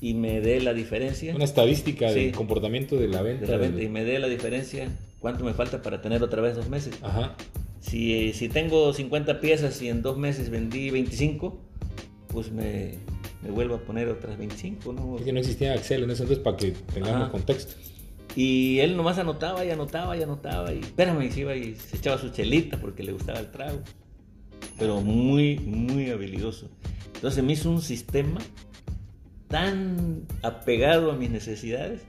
[0.00, 2.24] y me dé la diferencia Una estadística Sí.
[2.26, 3.46] del comportamiento de la venta.
[3.46, 4.88] de la venta del- y me dé la diferencia
[5.20, 6.94] cuánto me falta para tener otra vez dos meses.
[7.02, 7.36] Ajá.
[7.80, 11.58] Si, si tengo 50 piezas y en dos meses vendí 25,
[12.28, 12.94] pues me,
[13.42, 15.06] me vuelvo a poner otras 25, ¿no?
[15.12, 17.30] Porque no existía Excel en ese entonces para que tengamos Ajá.
[17.32, 17.74] contexto.
[18.36, 22.18] Y él nomás anotaba y anotaba y anotaba y espérame, se iba y se echaba
[22.18, 23.80] su chelita porque le gustaba el trago.
[24.78, 26.70] Pero muy, muy habilidoso.
[27.14, 28.40] Entonces me hizo un sistema
[29.48, 32.02] tan apegado a mis necesidades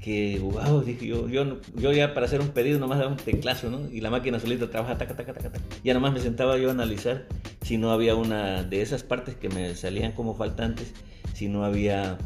[0.00, 3.70] que, wow, dije yo, yo, yo ya para hacer un pedido nomás daba un teclazo,
[3.70, 3.90] ¿no?
[3.90, 5.64] Y la máquina solita trabaja, taca, taca, taca, taca.
[5.84, 7.26] Ya nomás me sentaba yo a analizar
[7.60, 10.94] si no había una de esas partes que me salían como faltantes,
[11.34, 12.16] si no había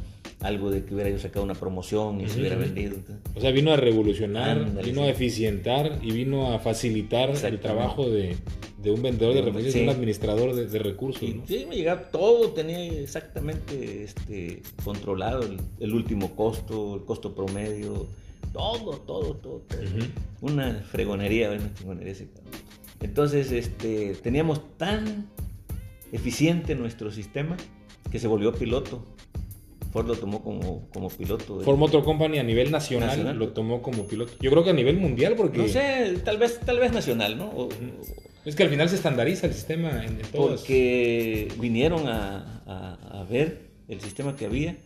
[0.45, 2.97] algo de que hubiera yo sacado una promoción y se hubiera vendido.
[3.35, 5.07] O sea, vino a revolucionar, vino sí.
[5.07, 8.37] a eficientar y vino a facilitar el trabajo de,
[8.83, 9.47] de un vendedor de Sí.
[9.47, 11.23] referencias, de un administrador de, de recursos.
[11.23, 11.47] Y ¿no?
[11.47, 18.07] sí, me llegaba todo, tenía exactamente este, controlado el, el último costo, el costo promedio,
[18.53, 19.63] todo, todo, todo.
[20.43, 22.01] Una fregonería, una cabrón.
[23.01, 25.27] Entonces, este, teníamos tan
[26.13, 27.57] eficiente nuestro sistema
[28.11, 29.05] que se volvió piloto.
[29.95, 31.59] Ford lo tomó como, como piloto.
[31.59, 33.39] de- Ford Motor Company a nivel nacional, Nacional.
[33.39, 34.33] lo tomó como piloto.
[34.41, 37.47] Yo creo que a nivel mundial, porque No sé, tal vez, tal vez nacional, ¿no?
[37.47, 37.69] O-
[38.45, 40.61] es que al final se estandariza el sistema en, en todos.
[40.63, 44.77] porque vinieron a, a- a ver el sistema que había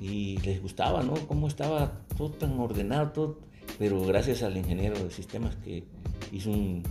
[0.00, 1.14] y les gustaba, ¿no?
[1.26, 3.38] Cómo estaba todo tan ordenado, todo,
[3.78, 5.82] pero gracias al ingeniero de sistemas que
[6.32, 6.82] hizo un,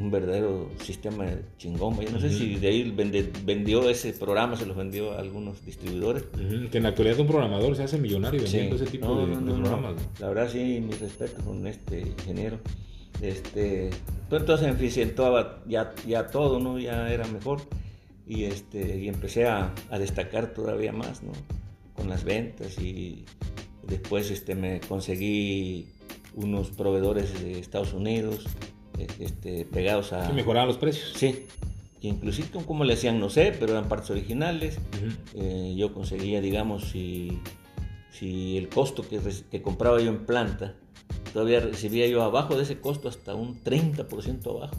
[0.00, 1.26] un verdadero sistema
[1.58, 2.00] chingón.
[2.00, 2.36] Yo no sé Ujú.
[2.38, 6.24] si de ahí vende- vendió ese programa, se los vendió a algunos distribuidores.
[6.34, 9.34] Ujú, Que en la actualidad un programador se hace millonario vendiendo ese tipo No, de,
[9.34, 9.94] no, no, programas.
[10.18, 12.58] La verdad sí, mi respeto con este ingeniero.
[13.20, 13.90] Este,
[14.30, 16.78] pero entonces eficientaba ya, ya todo, ¿no?
[16.78, 17.60] Ya era mejor.
[18.26, 21.32] Y, este, y empecé a, a destacar todavía más, ¿no?
[21.94, 23.24] Con las ventas y
[23.86, 25.88] después este, me conseguí
[26.36, 28.46] unos proveedores de Estados Unidos,
[29.18, 30.30] este, pegados a...
[30.30, 31.12] ¿Y mejoraban los precios?
[31.16, 31.46] Sí,
[32.00, 34.78] que inclusive como le hacían, no sé, pero eran partes originales.
[35.34, 37.38] Eh, yo conseguía, digamos, si,
[38.10, 39.20] si el costo que,
[39.50, 40.74] que, compraba yo en planta,
[41.32, 44.76] todavía recibía yo abajo de ese costo hasta un 30% abajo.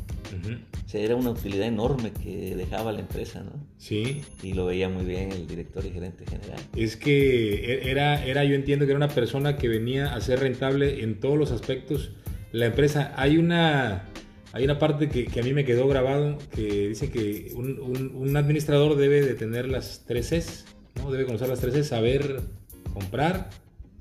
[0.85, 3.51] O sea, era una utilidad enorme que dejaba la empresa, ¿no?
[3.77, 4.21] Sí.
[4.41, 6.59] Y lo veía muy bien el director y gerente general.
[6.75, 10.39] Es que e, era, era, yo entiendo que era una persona que venía a ser
[10.39, 12.11] rentable en todos los aspectos.
[12.51, 14.10] La empresa, hay una
[14.53, 18.35] hay una parte que, que, a mí me quedó grabado que dice que un, un,
[18.35, 21.11] administrador debe de tener las tres Cs, ¿no?
[21.11, 22.41] Debe conocer las tres Cs, saber
[22.93, 23.49] comprar,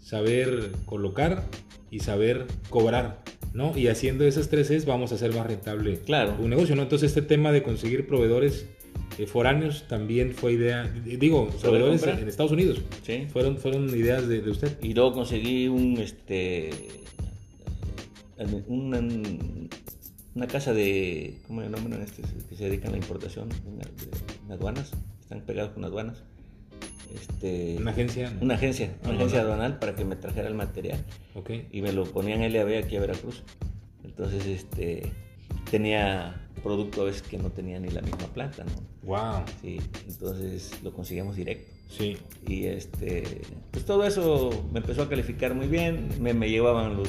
[0.01, 1.44] saber colocar
[1.90, 3.22] y saber cobrar,
[3.55, 3.76] ¿no?
[3.78, 6.36] Y haciendo esas tres Cs vamos a hacer más rentable claro.
[6.40, 6.82] un negocio, ¿no?
[6.82, 8.66] Entonces este tema de conseguir proveedores
[9.18, 12.80] eh, foráneos también fue idea, digo, proveedores en Estados Unidos.
[13.05, 13.26] Sí.
[13.32, 14.78] Fueron, fueron ideas de, de usted.
[14.82, 16.70] Y luego conseguí un, este,
[18.68, 19.68] un,
[20.35, 22.22] una casa de, ¿cómo se llaman este?
[22.49, 26.22] Que se dedican a la importación en, aduanas, están pegados con aduanas.
[27.14, 28.33] Este, una agencia.
[28.41, 31.05] Una agencia, una agencia aduanal para que me trajera el material.
[31.35, 31.68] Okay.
[31.72, 33.43] Y me lo ponían LAB aquí a Veracruz.
[34.05, 35.11] Entonces, este,
[35.70, 38.72] tenía producto a veces que no tenía ni la misma planta, ¿no?
[39.03, 39.45] Wow.
[39.61, 41.72] Sí, entonces lo conseguíamos directo.
[41.89, 42.16] Sí.
[42.47, 47.09] Y este, pues todo eso me empezó a calificar muy bien, me, me llevaban los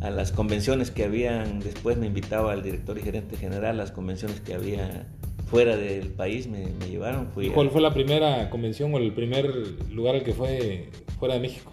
[0.00, 4.40] a las convenciones que habían, después me invitaba al director y gerente general, las convenciones
[4.40, 5.06] que había
[5.50, 7.28] fuera del país me, llevaron.
[7.32, 9.46] Fui ¿Cuál fue la primera convención o el primer
[9.90, 11.70] lugar al que fue fuera de México?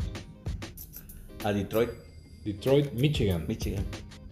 [1.43, 1.89] A Detroit.
[2.43, 3.45] Detroit, Michigan.
[3.47, 3.83] Michigan,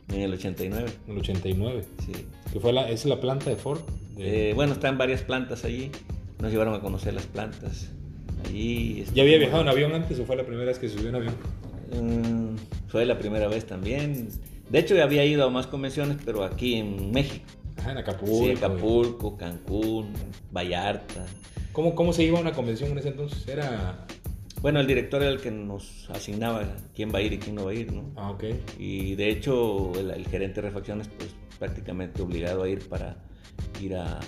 [0.10, 0.90] en el 89.
[1.08, 1.84] En el 89.
[2.06, 2.12] Sí.
[2.52, 3.82] ¿Que fue la, ¿Es la planta de Ford?
[4.18, 5.92] Eh, bueno, están varias plantas allí.
[6.40, 7.90] Nos llevaron a conocer las plantas.
[8.46, 11.16] Allí, ¿Ya había viajado en avión antes o fue la primera vez que subió en
[11.16, 11.34] avión?
[11.94, 12.56] Mm,
[12.88, 14.30] fue la primera vez también.
[14.70, 17.46] De hecho, ya había ido a más convenciones, pero aquí en México.
[17.78, 18.46] Ajá, en Acapulco.
[18.46, 20.14] Sí, Acapulco, Cancún,
[20.52, 21.26] Vallarta.
[21.72, 23.48] ¿Cómo, ¿Cómo se iba a una convención en ese entonces?
[23.48, 24.06] Era...
[24.62, 26.64] Bueno, el director era el que nos asignaba
[26.96, 28.12] quién va a ir y quién no va a ir, ¿no?
[28.16, 28.46] Ah, ok.
[28.80, 33.18] Y de hecho, el, gerente de refacciones, pues prácticamente obligado a ir para
[33.82, 34.22] ir a,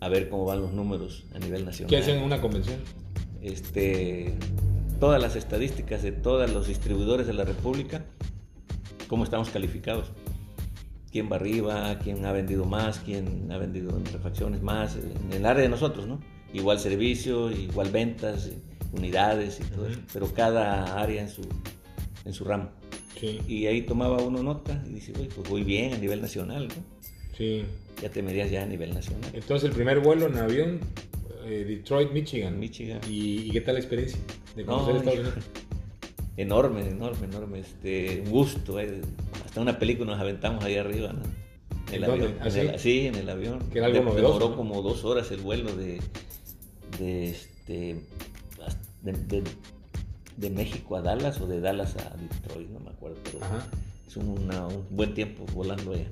[0.00, 1.90] a ver cómo van los números a nivel nacional.
[1.90, 2.80] ¿Qué hacen en una convención?
[3.40, 4.34] Este,
[4.98, 8.04] todas las estadísticas de todos los distribuidores de la República,
[9.06, 10.10] cómo estamos calificados.
[11.10, 15.46] Quién va arriba, quién ha vendido más, quién ha vendido en refacciones más, en el
[15.46, 16.20] área de nosotros, ¿no?
[16.52, 18.50] Igual servicio, igual ventas,
[18.92, 21.42] unidades y todo eso, pero cada área en su,
[22.24, 22.70] en su ramo.
[23.18, 23.40] Sí.
[23.48, 26.74] Y ahí tomaba uno nota y dice, pues voy bien a nivel nacional, ¿no?
[27.36, 27.64] Sí.
[28.02, 29.30] Ya te medías ya a nivel nacional.
[29.32, 30.80] Entonces el primer vuelo en avión
[31.48, 32.58] eh, Detroit, Michigan.
[32.58, 33.00] Michigan.
[33.08, 34.20] ¿Y, qué tal la experiencia
[34.54, 35.44] de conocer Estados Unidos?
[36.36, 37.58] Enorme, enorme, enorme.
[37.60, 38.78] Este, un gusto.
[38.78, 39.00] Eh.
[39.44, 41.22] Hasta una película nos aventamos ahí arriba, ¿no?
[41.88, 42.34] En el avión.
[42.40, 42.60] ¿Ah, sí?
[42.76, 43.06] sí?
[43.06, 43.58] en el avión.
[43.72, 44.38] Que era algo novedoso.
[44.38, 46.00] Demoró como dos horas el vuelo de,
[46.98, 47.96] de, este,
[49.02, 49.42] de,
[50.36, 53.16] de, México a Dallas o de Dallas a Detroit, no me acuerdo.
[53.24, 53.38] Pero
[54.06, 54.48] es un
[54.90, 56.06] buen tiempo volando allá.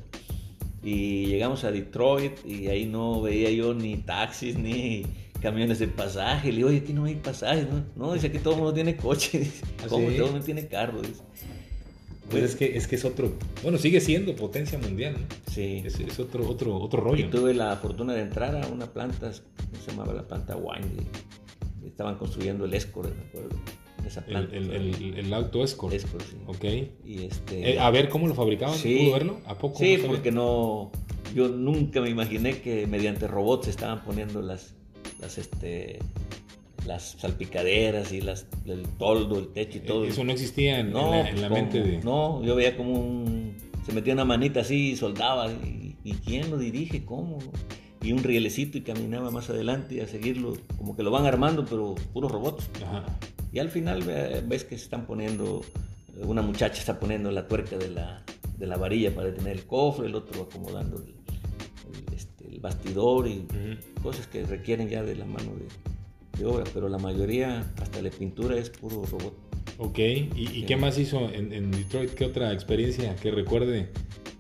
[0.83, 5.05] Y llegamos a Detroit y ahí no veía yo ni taxis ni
[5.41, 6.51] camiones de pasaje.
[6.51, 7.85] Le digo, oye, aquí no hay pasajes, ¿no?
[7.97, 9.51] No, dice que todo el mundo tiene coche.
[9.83, 11.01] ¿Ah, ¿Cómo todo el mundo tiene carro?
[12.31, 13.33] Pues, es que, es que es otro,
[13.63, 15.53] bueno, sigue siendo potencia mundial, ¿no?
[15.53, 15.83] Sí.
[15.85, 17.27] Es, es, otro, otro, otro rollo.
[17.27, 19.43] Y tuve la fortuna de entrar a una planta, se
[19.87, 20.87] llamaba la planta Wine,
[21.87, 23.57] estaban construyendo el Escort, me acuerdo.
[24.05, 25.95] Esa planta, el, el, el, auto Escort.
[25.95, 26.37] Escort, sí.
[26.47, 26.65] Ok.
[27.05, 29.41] Y este, eh, a ver cómo lo fabricaban, sí, ¿pudo verlo?
[29.47, 29.79] ¿A poco?
[29.79, 30.91] Sí, porque no,
[31.35, 34.75] yo nunca me imaginé que mediante robots estaban poniendo las,
[35.21, 35.99] las, este,
[36.87, 40.05] las salpicaderas y las, el toldo, el techo y todo.
[40.05, 41.99] Eso no existía en, la, en la mente de...
[41.99, 43.57] No, yo veía como un...
[43.85, 45.51] Se metía una manita así y soldaba.
[45.51, 47.05] Y, y, quién lo dirige?
[47.05, 47.39] ¿Cómo?
[48.03, 50.57] Y un rielecito y caminaba más adelante y a seguirlo.
[50.77, 52.69] Como que lo van armando, pero puros robots.
[52.85, 53.05] Ajá.
[53.53, 55.63] Y al final ves que se están poniendo...
[56.23, 58.23] Una muchacha está poniendo la tuerca de la,
[58.57, 61.16] de la varilla para detener el cofre, el otro acomodando el,
[62.57, 63.47] el, bastidor y
[64.03, 68.11] cosas que requieren ya de la mano de, de obra, pero la mayoría, hasta la
[68.11, 69.35] pintura, es puro robot.
[69.79, 72.11] Ok, ¿y, y qué más hizo en, en Detroit?
[72.15, 73.89] ¿Qué otra experiencia que recuerde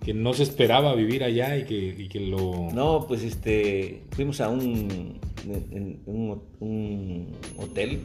[0.05, 2.71] que no se esperaba vivir allá y que, y que lo...
[2.73, 7.27] No, pues este, fuimos a un, en- en un, un
[7.59, 7.99] hotel,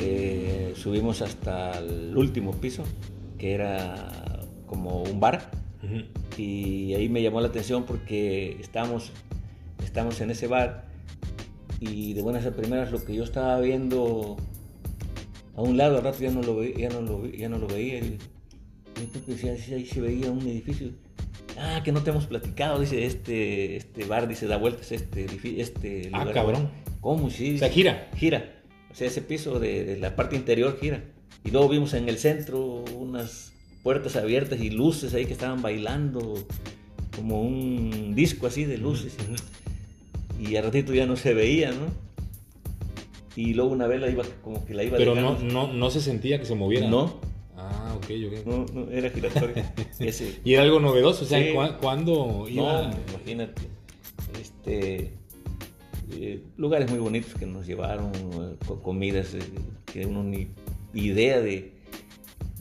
[0.00, 2.84] eh, subimos hasta el último piso,
[3.38, 4.10] que era
[4.66, 5.50] como un bar,
[6.38, 9.12] Y ahí me llamó la atención porque estábamos,
[9.96, 10.84] estábamos en ese bar
[11.80, 14.36] y de buenas a primeras lo que yo estaba viendo
[15.54, 18.00] a un lado, al rato ya no lo, ya no lo, ya no lo veía.
[18.00, 18.18] Y,
[19.26, 20.90] y ahí se veía un edificio.
[21.58, 25.28] Ah, que no te hemos platicado, dice este, este bar, dice, da vueltas este,
[25.58, 26.68] este Ah, cabrón.
[27.00, 27.30] ¿Cómo?
[27.30, 27.54] Sí.
[27.54, 28.10] O sea, gira.
[28.16, 28.52] Gira.
[28.90, 31.04] O sea, ese piso de, de la parte interior gira.
[31.42, 36.34] Y luego vimos en el centro unas puertas abiertas y luces ahí que estaban bailando,
[37.14, 39.16] como un disco así de luces.
[40.38, 41.86] Y al ratito ya no se veía, ¿no?
[43.36, 46.00] Y luego una vez la iba, como que la iba Pero no, no, no se
[46.00, 46.88] sentía que se moviera.
[46.88, 47.20] No.
[47.56, 48.46] Ah, ok, ok.
[48.46, 49.54] No, no, era giratorio.
[49.98, 50.40] Ese.
[50.44, 51.52] y era algo novedoso, o sea, Sí.
[51.54, 52.88] ¿cu- ¿cuándo iba?
[52.88, 53.62] No, imagínate.
[54.40, 55.12] Este,
[56.12, 59.40] eh, lugares muy bonitos que nos llevaron, eh, co- comidas eh,
[59.86, 60.48] que uno ni
[60.94, 61.72] idea de,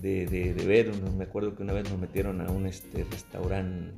[0.01, 0.91] de, de- de ver.
[1.17, 3.93] Me acuerdo que una vez nos metieron a un este, restaurante,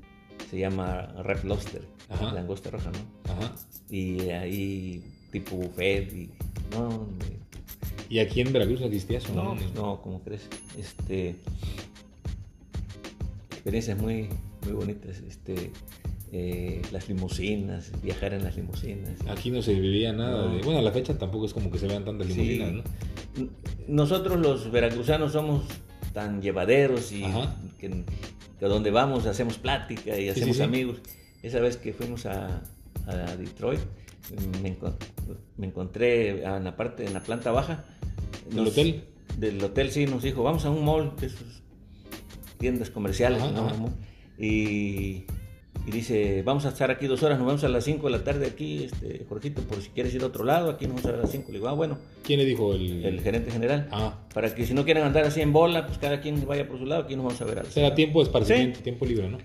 [0.50, 2.34] se llama Red Lobster, Ajá.
[2.34, 3.32] langosta roja, ¿no?
[3.34, 3.56] Ajá.
[3.90, 6.30] Y ahí tipo buffet y...
[6.72, 7.08] No,
[8.10, 9.34] ¿Y aquí en Veracruz no existía eso?
[9.34, 10.48] no, pues no, como crees.
[10.78, 11.36] Este,
[13.52, 14.30] experiencias muy,
[14.64, 15.20] muy bonitas.
[15.28, 15.72] Este,
[16.32, 19.12] eh, las limusinas, viajar en las limusinas.
[19.30, 20.56] Aquí no se vivía nada No.
[20.56, 20.62] de...
[20.64, 22.34] Bueno, a la fecha tampoco es como que se vean tantas Sí.
[22.34, 22.72] limusinas,
[23.38, 23.48] ¿no?
[23.88, 25.64] Nosotros los veracruzanos somos
[26.14, 27.56] tan llevaderos y Ajá.
[27.80, 28.04] que
[28.62, 30.64] a donde vamos hacemos plática y hacemos sí, sí.
[30.64, 31.01] amigos.
[31.43, 32.62] Esa vez que fuimos a,
[33.05, 33.80] a Detroit,
[34.62, 34.76] me,
[35.58, 37.86] me encontré en la parte, en la planta baja.
[38.49, 39.03] ¿Del hotel?
[39.38, 41.62] Del hotel, sí, nos dijo, vamos a un mall de sus
[42.58, 43.41] tiendas comerciales.
[43.41, 43.68] Ajá, ¿no?
[43.68, 43.86] ajá.
[44.39, 45.26] Y,
[45.88, 48.24] y dice, vamos a estar aquí dos horas, nos vemos a las 5 de la
[48.24, 51.12] tarde aquí, este, Jorgito, por si quieres ir a otro lado, aquí nos vamos a
[51.12, 51.46] ver a las 5.
[51.48, 53.06] Le digo, ah, bueno, ¿Quién le dijo el...?
[53.06, 53.88] el gerente general.
[53.92, 56.78] Ah, Para que si no quieren andar así en bola, pues cada quien vaya por
[56.78, 58.84] su lado, aquí nos vamos a ver a las será tiempo de esparcimiento, Sí.
[58.84, 59.38] tiempo libre, ¿no?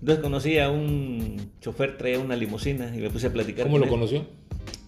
[0.00, 3.80] Entonces conocí a un chofer, traía una limusina y me puse a platicar ¿Cómo con
[3.80, 3.90] lo él.
[3.90, 4.26] conoció?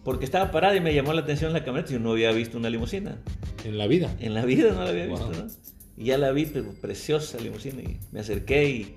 [0.05, 1.93] Porque estaba parada y me llamó la atención la camioneta.
[1.93, 3.19] Yo no había visto una limusina.
[3.65, 4.15] En la vida.
[4.21, 5.29] En la vida no la había Wow.
[5.29, 5.51] visto, ¿no?
[5.97, 7.83] Y ya la vi, pero preciosa limusina.
[7.83, 8.95] Y me acerqué y,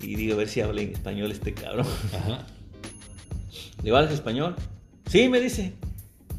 [0.00, 1.86] y digo, a ver si habla en español este cabrón.
[2.14, 2.46] Ajá.
[3.82, 4.56] ¿Le ¿hablas español?
[5.06, 5.74] Sí, me dice.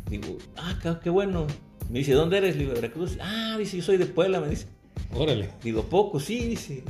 [0.09, 1.47] Digo, ah, qué bueno.
[1.89, 2.55] Me dice, ¿dónde eres?
[2.55, 3.17] Le digo, Veracruz.
[3.21, 4.67] Ah, dice, yo soy de Puebla, me dice.
[5.13, 5.49] Órale.
[5.63, 6.83] Digo, poco, sí, dice.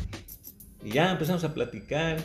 [0.83, 2.17] Y ya empezamos a platicar.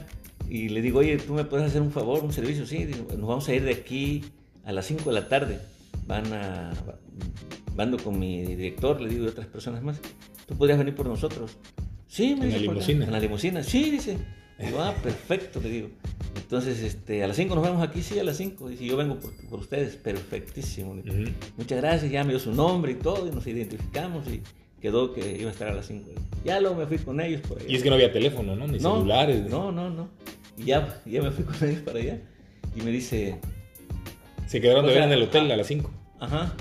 [0.48, 2.66] Y le digo, oye, ¿tú me puedes hacer un favor, un servicio?
[2.66, 4.24] Sí, digo, nos vamos a ir de aquí
[4.64, 5.60] a las 5 de la tarde.
[6.06, 6.72] Van a.
[7.74, 10.00] Van con mi director, le digo, y otras personas más.
[10.46, 11.56] ¿Tú podrías venir por nosotros?
[12.06, 13.04] Sí, me ¿En la limusina?
[13.04, 14.18] En la limusina, sí, dice.
[14.58, 15.88] Digo, ah, perfecto, le digo.
[16.36, 18.68] Entonces, este, a las 5 nos vemos aquí, sí, a las 5.
[18.68, 20.94] Dice, yo vengo por, por ustedes, perfectísimo.
[21.56, 24.42] Muchas gracias, ya me dio su nombre y todo, y nos identificamos y
[24.80, 26.10] quedó que iba a estar a las 5.
[26.44, 27.68] Ya luego me fui con ellos por allá.
[27.68, 28.66] Y es que no había teléfono, ¿no?
[28.66, 29.48] Ni no, celulares.
[29.48, 30.10] No, no, no.
[30.56, 32.20] Y ya, ya me fui con ellos para allá.
[32.76, 33.40] Y me dice,
[34.46, 35.54] Se quedaron de ver en el hotel ah.
[35.54, 35.90] a las 5.
[36.20, 36.54] ajá,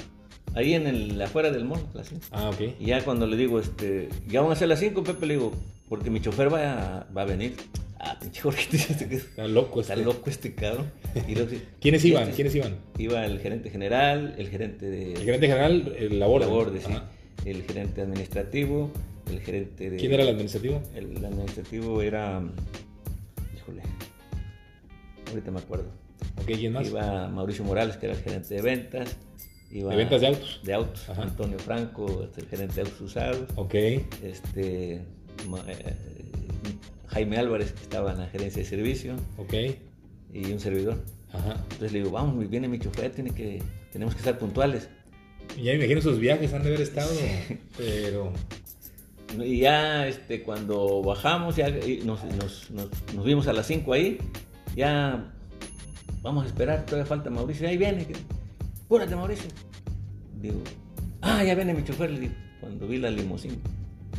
[0.56, 2.22] ahí en el, afuera del mall, las 5.
[2.32, 2.62] Ah, ok.
[2.80, 5.54] Y ya cuando le digo, este, ya van a ser las 5, Pepe, le digo,
[5.90, 7.56] porque mi chofer va a, va a venir.
[8.00, 8.68] Ah, pinche Jorge,
[9.08, 10.06] que Está loco está este.
[10.06, 10.92] loco este cabrón.
[11.28, 12.24] Y luego, ¿Quiénes iban?
[12.24, 12.76] este- ¿Quiénes iban?
[12.98, 15.14] Iba el gerente general, el gerente de...
[15.14, 16.42] El gerente general, el labor.
[16.42, 16.92] Laborde, sí.
[17.46, 18.92] El gerente administrativo,
[19.32, 19.98] el gerente de...
[19.98, 20.82] ¿Quién era el administrativo?
[20.96, 22.42] El administrativo era...
[23.56, 23.82] Híjole.
[25.30, 25.86] Ahorita me acuerdo.
[26.42, 26.88] Ok, ¿quién más?
[26.88, 29.16] Iba Mauricio Morales, que era el gerente de ventas.
[29.74, 30.60] Iba De ventas de autos.
[30.64, 31.10] De autos.
[31.10, 31.24] Ajá.
[31.24, 33.40] Antonio Franco, este, el gerente de autos usados.
[33.56, 33.74] Ok.
[33.74, 35.04] Este, eh,
[37.08, 39.16] Jaime Álvarez, que estaba en la gerencia de servicio.
[39.38, 39.54] Ok.
[40.34, 41.04] Y un servidor.
[41.32, 41.54] Ajá.
[41.64, 43.62] Entonces le digo, vamos, viene mi chofer, tiene que,
[43.92, 44.90] tenemos que estar puntuales.
[45.58, 47.12] Y ya me imagino esos viajes han de haber estado.
[47.78, 48.32] Pero.
[49.44, 51.68] Y ya este, cuando bajamos, ya
[52.06, 54.20] nos, nos- nos- nos vimos a las 5 ahí,
[54.76, 55.34] ya
[56.22, 58.06] vamos a esperar, todavía falta Mauricio, ahí viene,
[58.94, 59.50] apúrate Mauricio.
[60.40, 60.62] Digo,
[61.22, 63.56] ah, ya viene mi chofer, le digo, cuando vi la limusina.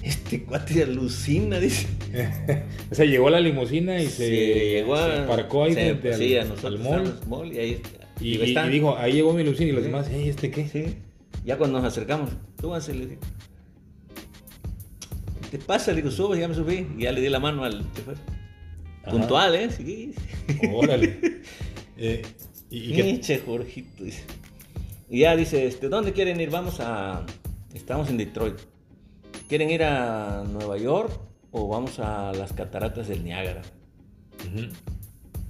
[0.02, 1.86] Este cuate alucina, dice.
[2.90, 6.18] o sea, llegó la limusina y se, llegó a- se parcó ahí se- frente al,
[6.18, 7.00] sí, a nosotros mall.
[7.22, 7.82] al mall, y ahí
[8.20, 8.66] Y, y- "Está".
[8.66, 9.86] y dijo, ahí llegó mi limusina y los Sí.
[9.90, 10.68] demás, "Ey, ¿este qué?
[10.68, 10.96] Sí.
[11.44, 13.20] Ya cuando nos acercamos, súbanse, le digo.
[15.50, 15.92] ¿Qué te pasa?
[15.92, 16.86] Le digo, sube, ya me subí.
[16.98, 18.16] Y ya le di la mano al chofer.
[19.02, 19.10] Ajá.
[19.12, 19.70] Puntual, ¿eh?
[19.70, 20.14] Sí.
[20.72, 21.42] Órale.
[21.96, 22.22] Eh,
[22.70, 23.38] ¿Y, y qué?
[23.46, 24.02] Jorgito.
[24.02, 24.24] dice.
[25.08, 26.50] Y ya dice, este, ¿dónde quieren ir?
[26.50, 27.24] Vamos a...
[27.72, 28.58] Estamos en Detroit.
[29.48, 31.12] ¿Quieren ir a Nueva York
[31.50, 33.62] o vamos a las cataratas del Niágara?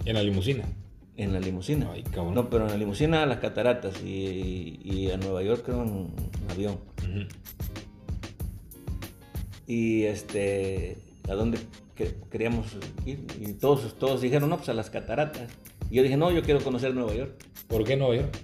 [0.04, 0.64] En la limusina.
[1.16, 1.90] En la limusina.
[1.92, 2.34] Ay, cabrón.
[2.34, 6.10] No, pero en la limusina a las cataratas y, y a Nueva York creo en
[6.50, 6.78] avión.
[9.66, 10.98] Y este,
[11.28, 11.58] ¿a dónde
[11.94, 12.66] que queríamos
[13.06, 15.50] ir y todos, todos dijeron, no, pues a las cataratas.
[15.90, 17.32] Y yo dije, no, yo quiero conocer Nueva York.
[17.68, 18.36] ¿Por qué Nueva York?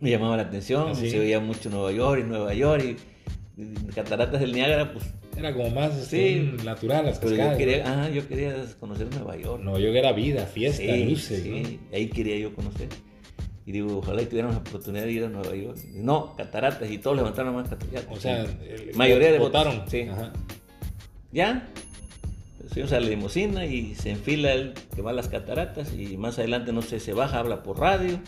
[0.00, 1.10] Me llamaba la atención, ¿Ah, sí?
[1.10, 2.96] se veía mucho Nueva York y Nueva York
[3.56, 5.04] y, y cataratas del Niágara, pues,
[5.36, 6.16] Era como más Sí.
[6.18, 7.58] este, un natural, las pues yo, cascadas.
[7.58, 8.02] quería, ¿no?
[8.02, 9.62] ah, yo quería conocer Nueva York.
[9.62, 11.42] Nueva York era vida, fiesta, Sí, luces.
[11.42, 12.88] sí, ahí quería yo conocer.
[13.66, 15.78] Y digo, ojalá y tuviéramos la oportunidad de ir a Nueva York.
[15.94, 18.06] Y no, cataratas, y todos levantaron más cataratas.
[18.08, 18.14] ¿no?
[18.16, 19.82] O sea, el- mayoría de votaron.
[19.88, 20.02] sí.
[20.10, 20.32] Ajá.
[21.32, 21.68] Ya,
[22.70, 26.38] subimos a la limusina y se enfila el que va a las cataratas y más
[26.38, 28.18] adelante, no sé, se baja, habla por radio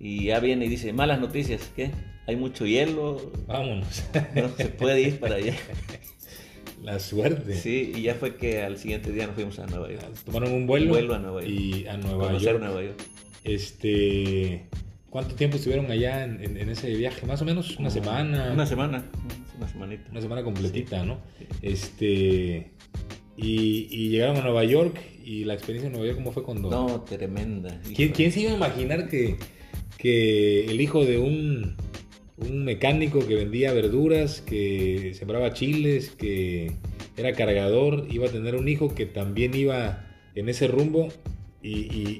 [0.00, 1.90] y ya viene y dice, malas noticias, ¿qué?
[2.26, 4.04] Hay mucho hielo, Vámonos.
[4.34, 5.54] no se puede ir para allá.
[6.82, 7.54] La suerte.
[7.56, 10.04] Sí, y ya fue que al siguiente día nos fuimos a Nueva York.
[10.24, 10.86] Tomaron un vuelo.
[10.86, 11.52] Un vuelo a Nueva York.
[11.52, 12.62] Y a Nueva Conocer York.
[12.64, 13.00] Nueva York.
[13.44, 14.66] Este,
[15.10, 17.26] ¿Cuánto tiempo estuvieron allá en, en- en ese viaje?
[17.26, 18.50] Más o menos una semana.
[18.52, 19.04] Una semana,
[19.56, 20.04] una semanita.
[20.10, 21.18] Una semana completita, ¿no?
[21.62, 22.70] Este.
[23.36, 24.98] Y, y llegaron a Nueva York.
[25.24, 26.70] ¿Y la experiencia en Nueva York cómo fue cuando.?
[26.70, 27.80] No, tremenda.
[27.94, 29.36] ¿Quién, quién se iba a imaginar que,
[29.98, 31.74] que el hijo de un,
[32.38, 36.72] un mecánico que vendía verduras, que sembraba chiles, que
[37.16, 41.08] era cargador, iba a tener un hijo que también iba en ese rumbo
[41.60, 41.70] y,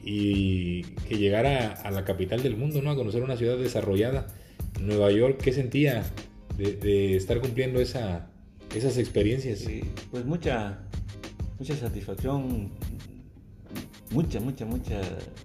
[0.05, 2.91] y- que llegara a la capital del mundo, ¿no?
[2.91, 4.27] A conocer una ciudad desarrollada,
[4.81, 5.41] Nueva York.
[5.43, 6.05] ¿Qué sentía
[6.57, 8.29] de, de estar cumpliendo esa,
[8.75, 9.61] esas experiencias?
[9.61, 10.81] Sí, pues mucha,
[11.59, 12.73] mucha satisfacción,
[14.11, 15.01] mucha, mucha, mucha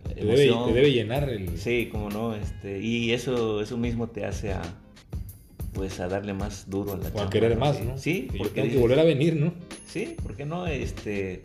[0.08, 0.68] Te debe, emoción.
[0.70, 1.58] te debe llenar el...
[1.58, 4.62] Sí, como no, este, y eso, eso mismo te hace a,
[5.74, 7.60] pues a darle más duro a la O a querer ¿no?
[7.60, 7.98] más, ¿no?
[7.98, 9.54] Sí, porque tengo que volver a venir, ¿no?
[9.86, 11.42] sí, porque no, este,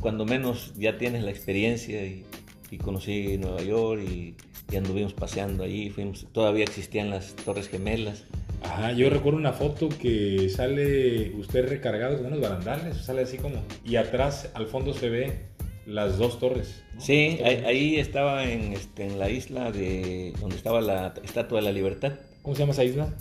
[0.00, 2.24] cuando menos ya tienes la experiencia y,
[2.70, 4.34] y conocí Nueva York y,
[4.76, 8.22] anduvimos paseando ahí, fuimos, todavía existían las Torres Gemelas.
[8.62, 13.56] Ajá, yo recuerdo una foto que sale usted recargado con unos barandales, sale así como,
[13.84, 15.49] y atrás al fondo se ve
[15.90, 16.82] las dos torres.
[16.94, 17.00] ¿no?
[17.00, 17.64] Sí, ahí, torres.
[17.66, 22.12] ahí estaba en, este, en la isla de donde estaba la Estatua de la Libertad.
[22.42, 23.12] ¿Cómo se llama esa isla?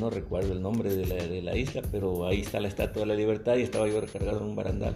[0.00, 3.06] No recuerdo el nombre de la, de la isla, pero ahí está la Estatua de
[3.06, 4.94] la Libertad y estaba yo recargado en un barandal.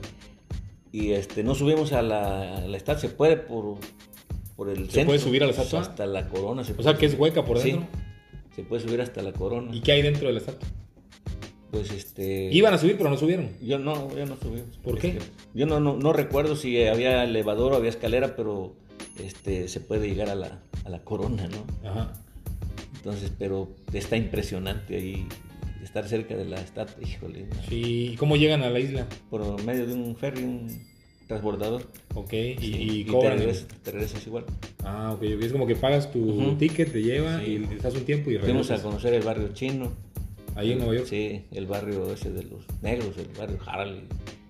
[0.92, 3.76] Y este, no subimos a la, a la estatua, se puede por,
[4.56, 5.06] por el ¿Se centro.
[5.08, 5.80] puede subir a la estatua?
[5.80, 6.64] Hasta la corona.
[6.64, 7.88] Se O sea, que es hueca por Sí, dentro.
[8.54, 9.74] se puede subir hasta la corona.
[9.74, 10.66] ¿Y qué hay dentro de la estatua?
[11.70, 12.48] Pues este...
[12.52, 13.50] Iban a subir, pero no subieron.
[13.60, 14.76] Yo no, yo no subimos.
[14.82, 15.08] ¿Por qué?
[15.08, 15.22] Este,
[15.54, 18.74] yo no, no, no recuerdo si había elevador o había escalera, pero
[19.22, 21.88] este, se puede llegar a la, a la corona, ¿no?
[21.90, 22.12] Ajá.
[22.96, 25.26] Entonces, pero está impresionante ahí
[25.82, 27.62] estar cerca de la estatua, híjole, ¿no?
[27.68, 29.06] Sí, ¿y cómo llegan a la isla?
[29.30, 30.68] por medio de un ferry, un
[31.28, 31.82] transbordador.
[32.14, 33.38] Ok, y, Sí, y te cobran.
[33.38, 34.44] regresas, te regresas igual.
[34.84, 35.22] Ah, ok.
[35.24, 37.64] Es como que pagas tu ticket, te lleva Sí.
[37.70, 38.80] y estás un tiempo y Fuimos a regresas.
[38.82, 39.92] conocer el barrio chino.
[40.56, 41.06] Ahí en Nueva York.
[41.08, 44.02] Sí, el barrio ese de los negros, el barrio Harley.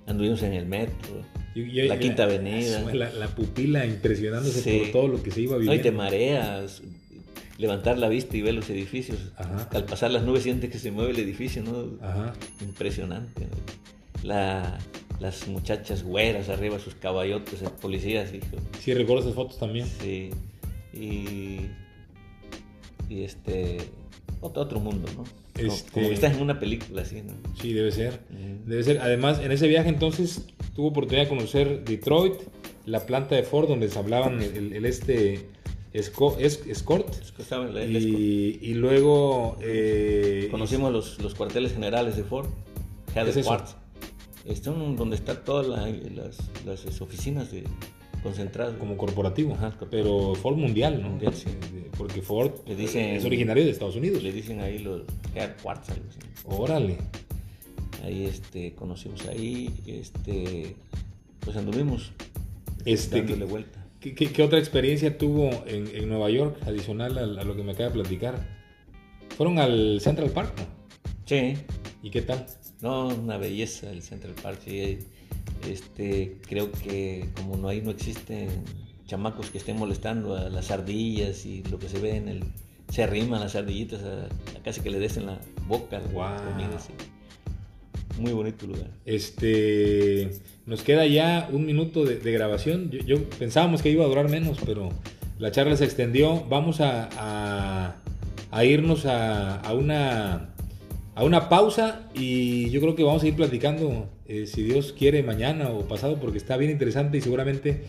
[0.06, 1.22] Anduvimos en el metro.
[1.54, 2.80] La Quinta Avenida.
[2.92, 4.78] La, la pupila impresionándose Sí.
[4.84, 5.82] por todo lo que se iba No, y viviendo.
[5.82, 6.82] te mareas.
[7.58, 9.32] Levantar la vista y ver los edificios.
[9.36, 9.68] Ajá.
[9.72, 11.96] Al pasar las nubes sientes que se mueve el edificio, ¿no?
[12.06, 12.34] Ajá.
[12.60, 13.46] Impresionante.
[14.22, 14.78] La,
[15.20, 18.56] las muchachas güeras arriba, sus caballotes, eh, policías, hijo.
[18.80, 19.86] Sí, recuerdo esas fotos también.
[20.02, 20.30] Sí.
[20.92, 21.60] Y,
[23.08, 23.78] y este.
[24.40, 25.24] Otro, otro mundo, ¿no?
[25.24, 27.32] Como, Este- como que estás en una película así, ¿no?
[27.60, 28.20] Sí, debe ser.
[28.66, 28.98] Debe ser.
[28.98, 30.42] Además, en ese viaje entonces
[30.74, 32.34] tuvo oportunidad de conocer Detroit,
[32.84, 35.48] la planta de Ford donde se hablaban el, el- el este
[35.94, 37.08] Esco- es- Escort.
[37.78, 42.46] El Y, y luego eh, Conocimos los, los cuarteles generales de Ford,
[43.14, 44.62] ¿Qué es
[44.96, 47.64] donde están todas la- las, las oficinas de,
[48.26, 48.76] concentradas.
[48.76, 51.08] como corporativo, Ajá, pero Ford mundial, ¿no?
[51.10, 51.46] Mundial, sí.
[51.96, 54.22] Porque Ford Le dicen- es originario de Estados Unidos.
[54.22, 55.02] Le dicen ahí los
[55.34, 55.90] Headquarters.
[55.96, 56.18] algo así.
[56.62, 56.96] Órale.
[58.04, 60.76] Ahí este, conocimos ahí, este,
[61.40, 62.12] pues anduvimos
[62.84, 63.86] Este, dándole ¿qué, vuelta.
[64.00, 67.62] qué- qué- qué otra experiencia tuvo en, en Nueva York adicional a, a lo que
[67.62, 68.46] me acaba de platicar?
[69.36, 70.64] Fueron al Central Park, ¿no?
[71.24, 71.54] Sí,
[72.02, 72.46] ¿Y qué tal?
[72.82, 74.60] no, una belleza el Central Park.
[74.64, 74.98] sí,
[75.68, 78.48] este, creo que como no ahí no existen
[79.06, 82.44] chamacos que estén molestando a las ardillas y lo que se ve en el
[82.90, 86.36] se arriman las ardillitas a, a casi que le des en la boca Guau.
[86.36, 86.92] comida, sí.
[88.20, 88.88] Muy bonito lugar.
[89.04, 90.30] Este,
[90.66, 92.90] nos queda ya un minuto de, de grabación.
[92.90, 94.88] Yo, yo pensábamos que iba a durar menos, pero
[95.38, 96.44] la charla se extendió.
[96.48, 97.96] Vamos a, a-
[98.52, 100.54] a irnos a, a una,
[101.14, 105.22] a una pausa y yo creo que vamos a ir platicando, eh, si Dios quiere,
[105.22, 107.82] mañana o pasado, porque está bien interesante y seguramente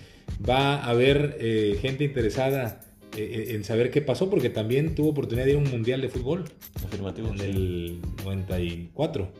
[0.47, 2.81] va a haber eh, gente interesada
[3.15, 6.09] eh, en saber qué pasó, porque también tuvo oportunidad de ir a un mundial de
[6.09, 6.45] fútbol
[6.85, 7.29] Afirmativo.
[7.29, 7.45] en sí.
[7.45, 9.31] el 94.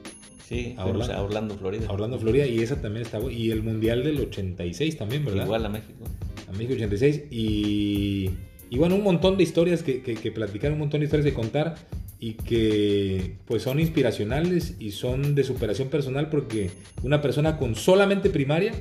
[0.48, 1.88] Sí, a Orlando, Florida.
[1.88, 5.44] A Orlando, Florida, y esa también está Y el Mundial del 86 también, ¿verdad?
[5.44, 6.06] Igual a México.
[6.48, 7.24] A México 86.
[7.30, 8.30] Y,
[8.70, 11.34] y bueno, un montón de historias que, que, que platicar, un montón de historias de
[11.34, 11.76] contar
[12.20, 16.72] y que pues son inspiracionales y son de superación personal porque
[17.04, 18.74] una persona con solamente primaria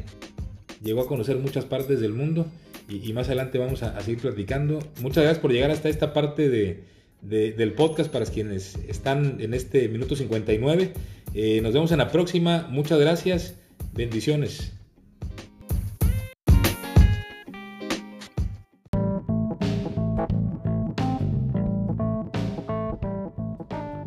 [0.83, 2.47] llegó a conocer muchas partes del mundo
[2.89, 4.79] y, más adelante vamos a, seguir platicando.
[5.01, 6.85] Muchas gracias por llegar hasta esta parte de,
[7.21, 10.93] del podcast para quienes están en este minuto 59.
[11.35, 12.69] Eh, nos vemos en la próxima.
[12.71, 13.57] Muchas gracias.
[13.93, 14.76] Bendiciones.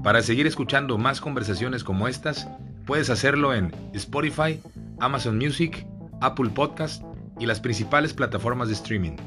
[0.09, 2.47] Para seguir escuchando más conversaciones como estas,
[2.87, 4.59] puedes hacerlo en Spotify,
[4.99, 5.85] Amazon Music,
[6.19, 7.03] Apple Podcast
[7.39, 9.17] y las principales plataformas de streaming.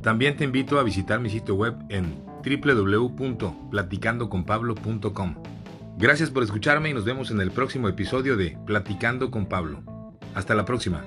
[0.00, 5.34] También te invito a visitar mi sitio web en www.platicandoconpablo.com.
[5.98, 9.82] Gracias por escucharme y nos vemos en el próximo episodio de Platicando con Pablo.
[10.36, 11.02] Hasta la próxima.